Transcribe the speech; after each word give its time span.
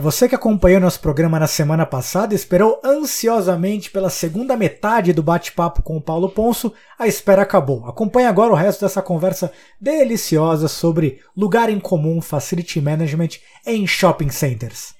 Para 0.00 0.10
você 0.10 0.26
que 0.26 0.34
acompanhou 0.34 0.80
nosso 0.80 0.98
programa 0.98 1.38
na 1.38 1.46
semana 1.46 1.84
passada, 1.84 2.34
esperou 2.34 2.80
ansiosamente 2.82 3.90
pela 3.90 4.08
segunda 4.08 4.56
metade 4.56 5.12
do 5.12 5.22
bate-papo 5.22 5.82
com 5.82 5.94
o 5.98 6.00
Paulo 6.00 6.30
Ponço, 6.30 6.72
a 6.98 7.06
espera 7.06 7.42
acabou. 7.42 7.84
Acompanhe 7.84 8.26
agora 8.26 8.50
o 8.50 8.56
resto 8.56 8.80
dessa 8.80 9.02
conversa 9.02 9.52
deliciosa 9.78 10.68
sobre 10.68 11.20
lugar 11.36 11.68
em 11.68 11.78
comum, 11.78 12.22
facility 12.22 12.80
management 12.80 13.40
em 13.66 13.86
shopping 13.86 14.30
centers. 14.30 14.94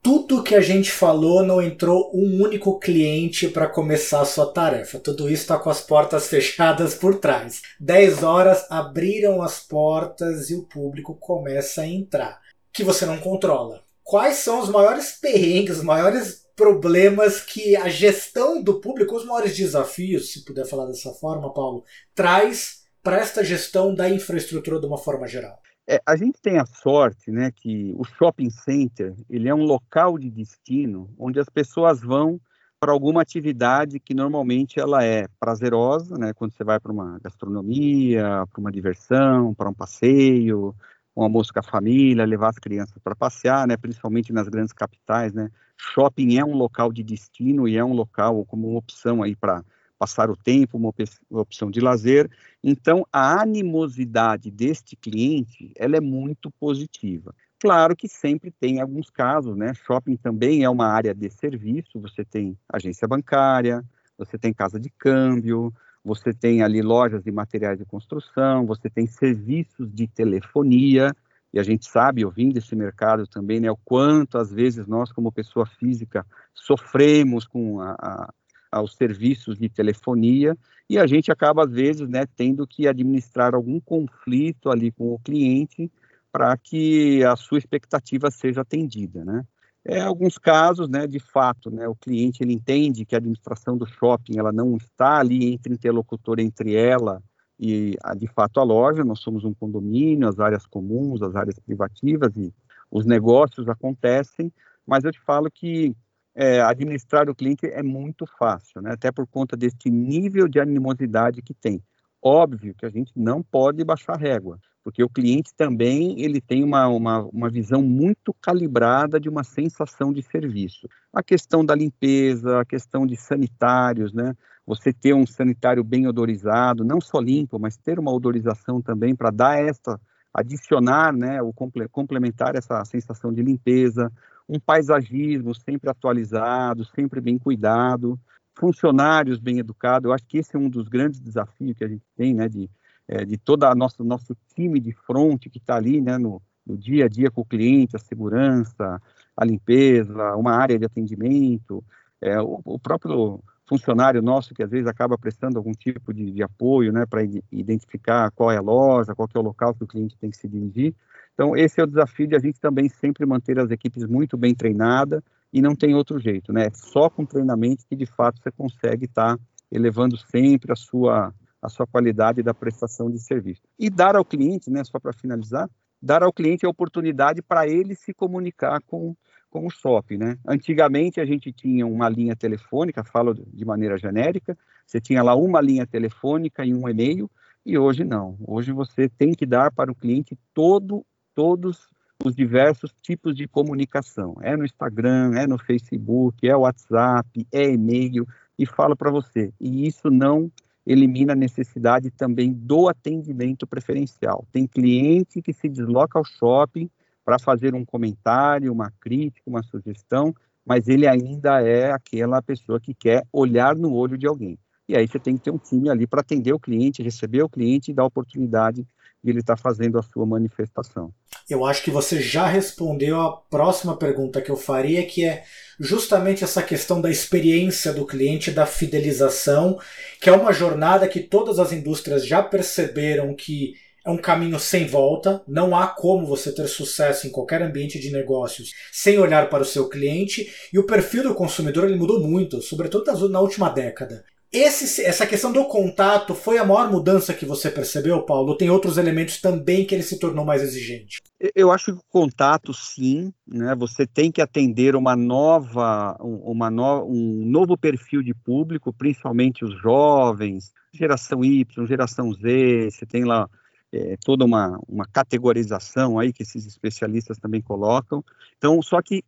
Tudo 0.00 0.44
que 0.44 0.54
a 0.54 0.60
gente 0.60 0.92
falou 0.92 1.42
não 1.42 1.60
entrou 1.60 2.12
um 2.14 2.44
único 2.44 2.78
cliente 2.78 3.48
para 3.48 3.66
começar 3.66 4.20
a 4.20 4.24
sua 4.24 4.52
tarefa. 4.52 5.00
Tudo 5.00 5.28
isso 5.28 5.42
está 5.42 5.58
com 5.58 5.68
as 5.68 5.80
portas 5.80 6.28
fechadas 6.30 6.94
por 6.94 7.16
trás. 7.16 7.60
10 7.80 8.22
horas 8.22 8.70
abriram 8.70 9.42
as 9.42 9.58
portas 9.58 10.48
e 10.48 10.54
o 10.54 10.62
público 10.62 11.12
começa 11.18 11.82
a 11.82 11.88
entrar. 11.88 12.40
Que 12.72 12.84
você 12.84 13.04
não 13.04 13.18
controla 13.18 13.81
quais 14.02 14.36
são 14.36 14.60
os 14.60 14.68
maiores 14.68 15.12
perrengues, 15.12 15.78
os 15.78 15.84
maiores 15.84 16.42
problemas 16.54 17.40
que 17.40 17.76
a 17.76 17.88
gestão 17.88 18.62
do 18.62 18.80
público, 18.80 19.16
os 19.16 19.24
maiores 19.24 19.56
desafios, 19.56 20.32
se 20.32 20.44
puder 20.44 20.66
falar 20.66 20.86
dessa 20.86 21.12
forma, 21.12 21.52
Paulo, 21.52 21.84
traz 22.14 22.82
para 23.02 23.18
esta 23.18 23.42
gestão 23.42 23.94
da 23.94 24.08
infraestrutura 24.08 24.78
de 24.78 24.86
uma 24.86 24.98
forma 24.98 25.26
geral? 25.26 25.60
É, 25.88 26.00
a 26.06 26.14
gente 26.14 26.40
tem 26.40 26.58
a 26.58 26.66
sorte, 26.66 27.30
né, 27.30 27.50
que 27.50 27.92
o 27.96 28.04
shopping 28.04 28.50
center 28.50 29.14
ele 29.28 29.48
é 29.48 29.54
um 29.54 29.64
local 29.64 30.16
de 30.16 30.30
destino 30.30 31.12
onde 31.18 31.40
as 31.40 31.48
pessoas 31.48 32.00
vão 32.00 32.40
para 32.78 32.92
alguma 32.92 33.22
atividade 33.22 33.98
que 33.98 34.14
normalmente 34.14 34.78
ela 34.78 35.04
é 35.04 35.26
prazerosa, 35.38 36.16
né, 36.16 36.32
quando 36.34 36.52
você 36.52 36.64
vai 36.64 36.78
para 36.78 36.92
uma 36.92 37.18
gastronomia, 37.22 38.44
para 38.50 38.60
uma 38.60 38.72
diversão, 38.72 39.54
para 39.54 39.68
um 39.68 39.74
passeio, 39.74 40.74
um 41.16 41.22
almoço 41.22 41.52
com 41.52 41.60
a 41.60 41.62
família, 41.62 42.24
levar 42.24 42.48
as 42.48 42.58
crianças 42.58 42.96
para 43.02 43.14
passear, 43.14 43.66
né, 43.66 43.76
principalmente 43.76 44.32
nas 44.32 44.48
grandes 44.48 44.72
capitais, 44.72 45.32
né. 45.32 45.50
Shopping 45.76 46.38
é 46.38 46.44
um 46.44 46.54
local 46.54 46.92
de 46.92 47.02
destino 47.02 47.66
e 47.66 47.76
é 47.76 47.84
um 47.84 47.92
local 47.92 48.44
como 48.44 48.68
uma 48.68 48.78
opção 48.78 49.22
aí 49.22 49.34
para 49.34 49.64
passar 49.98 50.30
o 50.30 50.36
tempo, 50.36 50.76
uma 50.76 50.92
opção 51.40 51.70
de 51.70 51.80
lazer. 51.80 52.28
Então, 52.62 53.06
a 53.12 53.40
animosidade 53.40 54.50
deste 54.50 54.96
cliente, 54.96 55.72
ela 55.76 55.96
é 55.96 56.00
muito 56.00 56.50
positiva. 56.50 57.34
Claro 57.60 57.94
que 57.94 58.08
sempre 58.08 58.50
tem 58.50 58.80
alguns 58.80 59.08
casos, 59.08 59.56
né? 59.56 59.72
Shopping 59.74 60.16
também 60.16 60.64
é 60.64 60.68
uma 60.68 60.88
área 60.88 61.14
de 61.14 61.30
serviço, 61.30 62.00
você 62.00 62.24
tem 62.24 62.58
agência 62.68 63.06
bancária, 63.06 63.84
você 64.18 64.36
tem 64.36 64.52
casa 64.52 64.80
de 64.80 64.90
câmbio, 64.90 65.72
você 66.04 66.32
tem 66.32 66.62
ali 66.62 66.82
lojas 66.82 67.22
de 67.22 67.30
materiais 67.30 67.78
de 67.78 67.84
construção, 67.84 68.66
você 68.66 68.90
tem 68.90 69.06
serviços 69.06 69.92
de 69.92 70.06
telefonia, 70.08 71.14
e 71.52 71.60
a 71.60 71.62
gente 71.62 71.86
sabe, 71.86 72.24
ouvindo 72.24 72.56
esse 72.56 72.74
mercado 72.74 73.26
também, 73.26 73.60
né, 73.60 73.70
o 73.70 73.76
quanto 73.76 74.38
às 74.38 74.50
vezes 74.50 74.86
nós, 74.86 75.12
como 75.12 75.30
pessoa 75.30 75.66
física, 75.66 76.26
sofremos 76.54 77.46
com 77.46 77.80
a, 77.80 77.92
a, 77.92 78.34
aos 78.72 78.94
serviços 78.96 79.58
de 79.58 79.68
telefonia, 79.68 80.56
e 80.88 80.98
a 80.98 81.06
gente 81.06 81.30
acaba, 81.30 81.64
às 81.64 81.70
vezes, 81.70 82.08
né, 82.08 82.26
tendo 82.36 82.66
que 82.66 82.88
administrar 82.88 83.54
algum 83.54 83.78
conflito 83.80 84.70
ali 84.70 84.90
com 84.90 85.12
o 85.14 85.18
cliente 85.18 85.90
para 86.32 86.56
que 86.56 87.22
a 87.24 87.36
sua 87.36 87.58
expectativa 87.58 88.30
seja 88.30 88.62
atendida, 88.62 89.24
né? 89.24 89.44
É, 89.84 90.00
alguns 90.00 90.38
casos, 90.38 90.88
né, 90.88 91.08
de 91.08 91.18
fato, 91.18 91.68
né, 91.68 91.88
o 91.88 91.96
cliente 91.96 92.42
ele 92.42 92.52
entende 92.52 93.04
que 93.04 93.16
a 93.16 93.18
administração 93.18 93.76
do 93.76 93.84
shopping 93.84 94.38
ela 94.38 94.52
não 94.52 94.76
está 94.76 95.18
ali 95.18 95.52
entre 95.52 95.74
interlocutor 95.74 96.38
entre 96.38 96.76
ela 96.76 97.20
e 97.58 97.96
a, 98.02 98.14
de 98.14 98.28
fato 98.28 98.60
a 98.60 98.62
loja. 98.62 99.04
Nós 99.04 99.18
somos 99.20 99.44
um 99.44 99.52
condomínio, 99.52 100.28
as 100.28 100.38
áreas 100.38 100.66
comuns, 100.66 101.20
as 101.20 101.34
áreas 101.34 101.58
privativas 101.58 102.30
e 102.36 102.54
os 102.90 103.04
negócios 103.04 103.68
acontecem. 103.68 104.52
Mas 104.86 105.02
eu 105.02 105.10
te 105.10 105.20
falo 105.20 105.50
que 105.50 105.96
é, 106.34 106.60
administrar 106.60 107.28
o 107.28 107.34
cliente 107.34 107.66
é 107.66 107.82
muito 107.82 108.24
fácil, 108.38 108.80
né, 108.80 108.92
até 108.92 109.10
por 109.10 109.26
conta 109.26 109.56
desse 109.56 109.90
nível 109.90 110.46
de 110.46 110.60
animosidade 110.60 111.42
que 111.42 111.54
tem. 111.54 111.82
Óbvio 112.22 112.72
que 112.72 112.86
a 112.86 112.88
gente 112.88 113.12
não 113.16 113.42
pode 113.42 113.82
baixar 113.82 114.16
régua 114.16 114.60
porque 114.84 115.02
o 115.02 115.08
cliente 115.08 115.54
também 115.56 116.20
ele 116.20 116.40
tem 116.40 116.64
uma, 116.64 116.88
uma, 116.88 117.20
uma 117.24 117.48
visão 117.48 117.82
muito 117.82 118.34
calibrada 118.34 119.20
de 119.20 119.28
uma 119.28 119.44
sensação 119.44 120.12
de 120.12 120.22
serviço. 120.22 120.88
A 121.12 121.22
questão 121.22 121.64
da 121.64 121.74
limpeza, 121.74 122.60
a 122.60 122.64
questão 122.64 123.06
de 123.06 123.16
sanitários, 123.16 124.12
né? 124.12 124.34
Você 124.66 124.92
ter 124.92 125.14
um 125.14 125.26
sanitário 125.26 125.82
bem 125.82 126.06
odorizado, 126.06 126.84
não 126.84 127.00
só 127.00 127.18
limpo, 127.18 127.58
mas 127.58 127.76
ter 127.76 127.98
uma 127.98 128.12
odorização 128.12 128.80
também 128.80 129.14
para 129.14 129.30
dar 129.30 129.58
esta, 129.58 130.00
adicionar, 130.32 131.12
né, 131.12 131.42
o 131.42 131.52
complementar 131.90 132.56
essa 132.56 132.84
sensação 132.84 133.32
de 133.32 133.42
limpeza, 133.42 134.10
um 134.48 134.58
paisagismo 134.58 135.54
sempre 135.54 135.90
atualizado, 135.90 136.84
sempre 136.84 137.20
bem 137.20 137.38
cuidado, 137.38 138.18
funcionários 138.56 139.38
bem 139.38 139.58
educados. 139.58 140.06
Eu 140.06 140.12
acho 140.12 140.26
que 140.26 140.38
esse 140.38 140.56
é 140.56 140.58
um 140.58 140.68
dos 140.68 140.88
grandes 140.88 141.20
desafios 141.20 141.76
que 141.76 141.84
a 141.84 141.88
gente 141.88 142.04
tem, 142.16 142.34
né, 142.34 142.48
de 142.48 142.70
é, 143.08 143.24
de 143.24 143.36
todo 143.36 143.64
o 143.64 143.74
nosso, 143.74 144.04
nosso 144.04 144.36
time 144.54 144.80
de 144.80 144.92
front 144.92 145.48
que 145.48 145.58
está 145.58 145.76
ali 145.76 146.00
né, 146.00 146.18
no, 146.18 146.40
no, 146.66 146.76
dia 146.76 147.06
a 147.06 147.08
dia 147.08 147.30
com 147.30 147.40
o 147.42 147.44
cliente, 147.44 147.96
a 147.96 147.98
segurança, 147.98 149.00
a 149.36 149.44
limpeza, 149.44 150.36
uma 150.36 150.52
área 150.52 150.78
de 150.78 150.84
atendimento, 150.84 151.84
é, 152.20 152.40
o, 152.40 152.60
o, 152.64 152.78
próprio 152.78 153.40
funcionário 153.66 154.22
nosso 154.22 154.54
que 154.54 154.62
às 154.62 154.70
vezes 154.70 154.86
acaba 154.86 155.18
prestando 155.18 155.58
algum 155.58 155.72
tipo 155.72 156.12
de, 156.12 156.30
de 156.30 156.42
apoio 156.42 156.92
né, 156.92 157.06
para 157.06 157.22
identificar 157.50 158.30
qual 158.32 158.50
é 158.50 158.58
a 158.58 158.62
loja, 158.62 159.14
qual 159.14 159.28
é 159.34 159.38
o 159.38 159.42
local 159.42 159.74
que 159.74 159.84
o 159.84 159.88
cliente 159.88 160.16
tem 160.18 160.30
que 160.30 160.36
se 160.36 160.48
dirigir. 160.48 160.94
Então, 161.34 161.56
esse 161.56 161.80
é 161.80 161.84
o 161.84 161.86
desafio 161.86 162.26
de 162.26 162.36
a 162.36 162.38
gente 162.38 162.60
também 162.60 162.88
sempre 162.88 163.24
manter 163.24 163.58
as 163.58 163.70
equipes 163.70 164.04
muito 164.04 164.36
bem 164.36 164.54
treinadas 164.54 165.22
e 165.52 165.60
não 165.60 165.74
tem 165.74 165.94
outro 165.94 166.18
jeito, 166.18 166.52
né? 166.52 166.66
É 166.66 166.70
só 166.72 167.10
com 167.10 167.24
treinamento 167.24 167.84
que 167.86 167.96
de 167.96 168.06
fato 168.06 168.40
você 168.42 168.50
consegue 168.50 169.06
estar 169.06 169.36
tá 169.36 169.42
elevando 169.70 170.16
sempre 170.16 170.72
a 170.72 170.76
sua 170.76 171.32
a 171.62 171.68
sua 171.68 171.86
qualidade 171.86 172.42
da 172.42 172.52
prestação 172.52 173.08
de 173.08 173.20
serviço. 173.20 173.62
E 173.78 173.88
dar 173.88 174.16
ao 174.16 174.24
cliente, 174.24 174.68
né, 174.68 174.82
só 174.82 174.98
para 174.98 175.12
finalizar, 175.12 175.70
dar 176.02 176.24
ao 176.24 176.32
cliente 176.32 176.66
a 176.66 176.68
oportunidade 176.68 177.40
para 177.40 177.68
ele 177.68 177.94
se 177.94 178.12
comunicar 178.12 178.82
com, 178.82 179.14
com 179.48 179.64
o 179.64 179.70
shopping, 179.70 180.18
né? 180.18 180.36
Antigamente 180.44 181.20
a 181.20 181.24
gente 181.24 181.52
tinha 181.52 181.86
uma 181.86 182.08
linha 182.08 182.34
telefônica, 182.34 183.04
falo 183.04 183.32
de 183.32 183.64
maneira 183.64 183.96
genérica, 183.96 184.58
você 184.84 185.00
tinha 185.00 185.22
lá 185.22 185.36
uma 185.36 185.60
linha 185.60 185.86
telefônica 185.86 186.64
e 186.64 186.74
um 186.74 186.88
e-mail, 186.88 187.30
e 187.64 187.78
hoje 187.78 188.02
não. 188.02 188.36
Hoje 188.44 188.72
você 188.72 189.08
tem 189.08 189.32
que 189.32 189.46
dar 189.46 189.70
para 189.70 189.92
o 189.92 189.94
cliente 189.94 190.36
todo, 190.52 191.06
todos 191.32 191.88
os 192.24 192.34
diversos 192.34 192.92
tipos 193.00 193.36
de 193.36 193.46
comunicação. 193.46 194.36
É 194.42 194.56
no 194.56 194.64
Instagram, 194.64 195.34
é 195.36 195.46
no 195.46 195.58
Facebook, 195.58 196.46
é 196.48 196.56
WhatsApp, 196.56 197.46
é 197.52 197.70
e-mail, 197.70 198.26
e 198.58 198.66
falo 198.66 198.96
para 198.96 199.10
você. 199.10 199.52
E 199.60 199.86
isso 199.86 200.10
não 200.10 200.50
elimina 200.86 201.32
a 201.32 201.36
necessidade 201.36 202.10
também 202.10 202.52
do 202.52 202.88
atendimento 202.88 203.66
preferencial. 203.66 204.46
Tem 204.52 204.66
cliente 204.66 205.40
que 205.40 205.52
se 205.52 205.68
desloca 205.68 206.18
ao 206.18 206.24
shopping 206.24 206.90
para 207.24 207.38
fazer 207.38 207.74
um 207.74 207.84
comentário, 207.84 208.72
uma 208.72 208.90
crítica, 209.00 209.48
uma 209.48 209.62
sugestão, 209.62 210.34
mas 210.64 210.88
ele 210.88 211.06
ainda 211.06 211.60
é 211.60 211.92
aquela 211.92 212.42
pessoa 212.42 212.80
que 212.80 212.94
quer 212.94 213.22
olhar 213.32 213.76
no 213.76 213.92
olho 213.92 214.18
de 214.18 214.26
alguém. 214.26 214.58
E 214.88 214.96
aí 214.96 215.06
você 215.06 215.18
tem 215.18 215.36
que 215.36 215.44
ter 215.44 215.50
um 215.50 215.58
time 215.58 215.88
ali 215.88 216.06
para 216.06 216.20
atender 216.20 216.52
o 216.52 216.58
cliente, 216.58 217.02
receber 217.02 217.42
o 217.42 217.48
cliente 217.48 217.90
e 217.90 217.94
dar 217.94 218.04
oportunidade 218.04 218.86
de 219.22 219.30
ele 219.30 219.38
estar 219.38 219.56
tá 219.56 219.62
fazendo 219.62 219.98
a 219.98 220.02
sua 220.02 220.26
manifestação. 220.26 221.12
Eu 221.48 221.64
acho 221.64 221.82
que 221.82 221.90
você 221.90 222.20
já 222.20 222.46
respondeu 222.46 223.20
a 223.20 223.36
próxima 223.36 223.96
pergunta 223.96 224.40
que 224.40 224.50
eu 224.50 224.56
faria, 224.56 225.04
que 225.04 225.24
é 225.24 225.44
justamente 225.78 226.44
essa 226.44 226.62
questão 226.62 227.00
da 227.00 227.10
experiência 227.10 227.92
do 227.92 228.06
cliente, 228.06 228.50
da 228.50 228.66
fidelização, 228.66 229.78
que 230.20 230.30
é 230.30 230.32
uma 230.32 230.52
jornada 230.52 231.08
que 231.08 231.20
todas 231.20 231.58
as 231.58 231.72
indústrias 231.72 232.26
já 232.26 232.42
perceberam 232.42 233.34
que 233.34 233.74
é 234.04 234.10
um 234.10 234.16
caminho 234.16 234.58
sem 234.58 234.84
volta, 234.86 235.42
não 235.46 235.76
há 235.76 235.86
como 235.86 236.26
você 236.26 236.52
ter 236.52 236.66
sucesso 236.66 237.26
em 237.26 237.30
qualquer 237.30 237.62
ambiente 237.62 238.00
de 238.00 238.10
negócios 238.10 238.72
sem 238.90 239.16
olhar 239.18 239.48
para 239.48 239.62
o 239.62 239.66
seu 239.66 239.88
cliente, 239.88 240.52
e 240.72 240.78
o 240.78 240.86
perfil 240.86 241.22
do 241.22 241.34
consumidor 241.34 241.84
ele 241.84 241.96
mudou 241.96 242.20
muito, 242.20 242.60
sobretudo 242.60 243.28
na 243.28 243.40
última 243.40 243.68
década. 243.68 244.24
Esse, 244.52 245.02
essa 245.02 245.26
questão 245.26 245.50
do 245.50 245.64
contato 245.64 246.34
foi 246.34 246.58
a 246.58 246.64
maior 246.64 246.90
mudança 246.90 247.32
que 247.32 247.46
você 247.46 247.70
percebeu, 247.70 248.22
Paulo? 248.22 248.54
Tem 248.54 248.68
outros 248.68 248.98
elementos 248.98 249.40
também 249.40 249.86
que 249.86 249.94
ele 249.94 250.02
se 250.02 250.18
tornou 250.18 250.44
mais 250.44 250.60
exigente? 250.62 251.22
Eu 251.54 251.72
acho 251.72 251.86
que 251.86 251.92
o 251.92 252.02
contato, 252.10 252.74
sim, 252.74 253.32
né? 253.46 253.74
Você 253.76 254.06
tem 254.06 254.30
que 254.30 254.42
atender 254.42 254.94
uma 254.94 255.16
nova, 255.16 256.18
uma 256.20 256.70
no, 256.70 257.06
um 257.06 257.46
novo 257.46 257.78
perfil 257.78 258.22
de 258.22 258.34
público, 258.34 258.92
principalmente 258.92 259.64
os 259.64 259.74
jovens, 259.80 260.70
geração 260.92 261.42
Y, 261.42 261.86
geração 261.86 262.30
Z. 262.34 262.90
Você 262.90 263.06
tem 263.06 263.24
lá 263.24 263.48
é, 263.90 264.16
toda 264.22 264.44
uma, 264.44 264.78
uma 264.86 265.06
categorização 265.06 266.18
aí 266.18 266.30
que 266.30 266.42
esses 266.42 266.66
especialistas 266.66 267.38
também 267.38 267.62
colocam. 267.62 268.22
Então, 268.58 268.82
só 268.82 269.00
que 269.00 269.24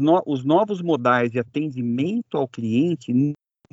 no, 0.00 0.20
os 0.26 0.44
novos 0.44 0.82
modais 0.82 1.30
de 1.30 1.38
atendimento 1.38 2.36
ao 2.36 2.48
cliente 2.48 3.12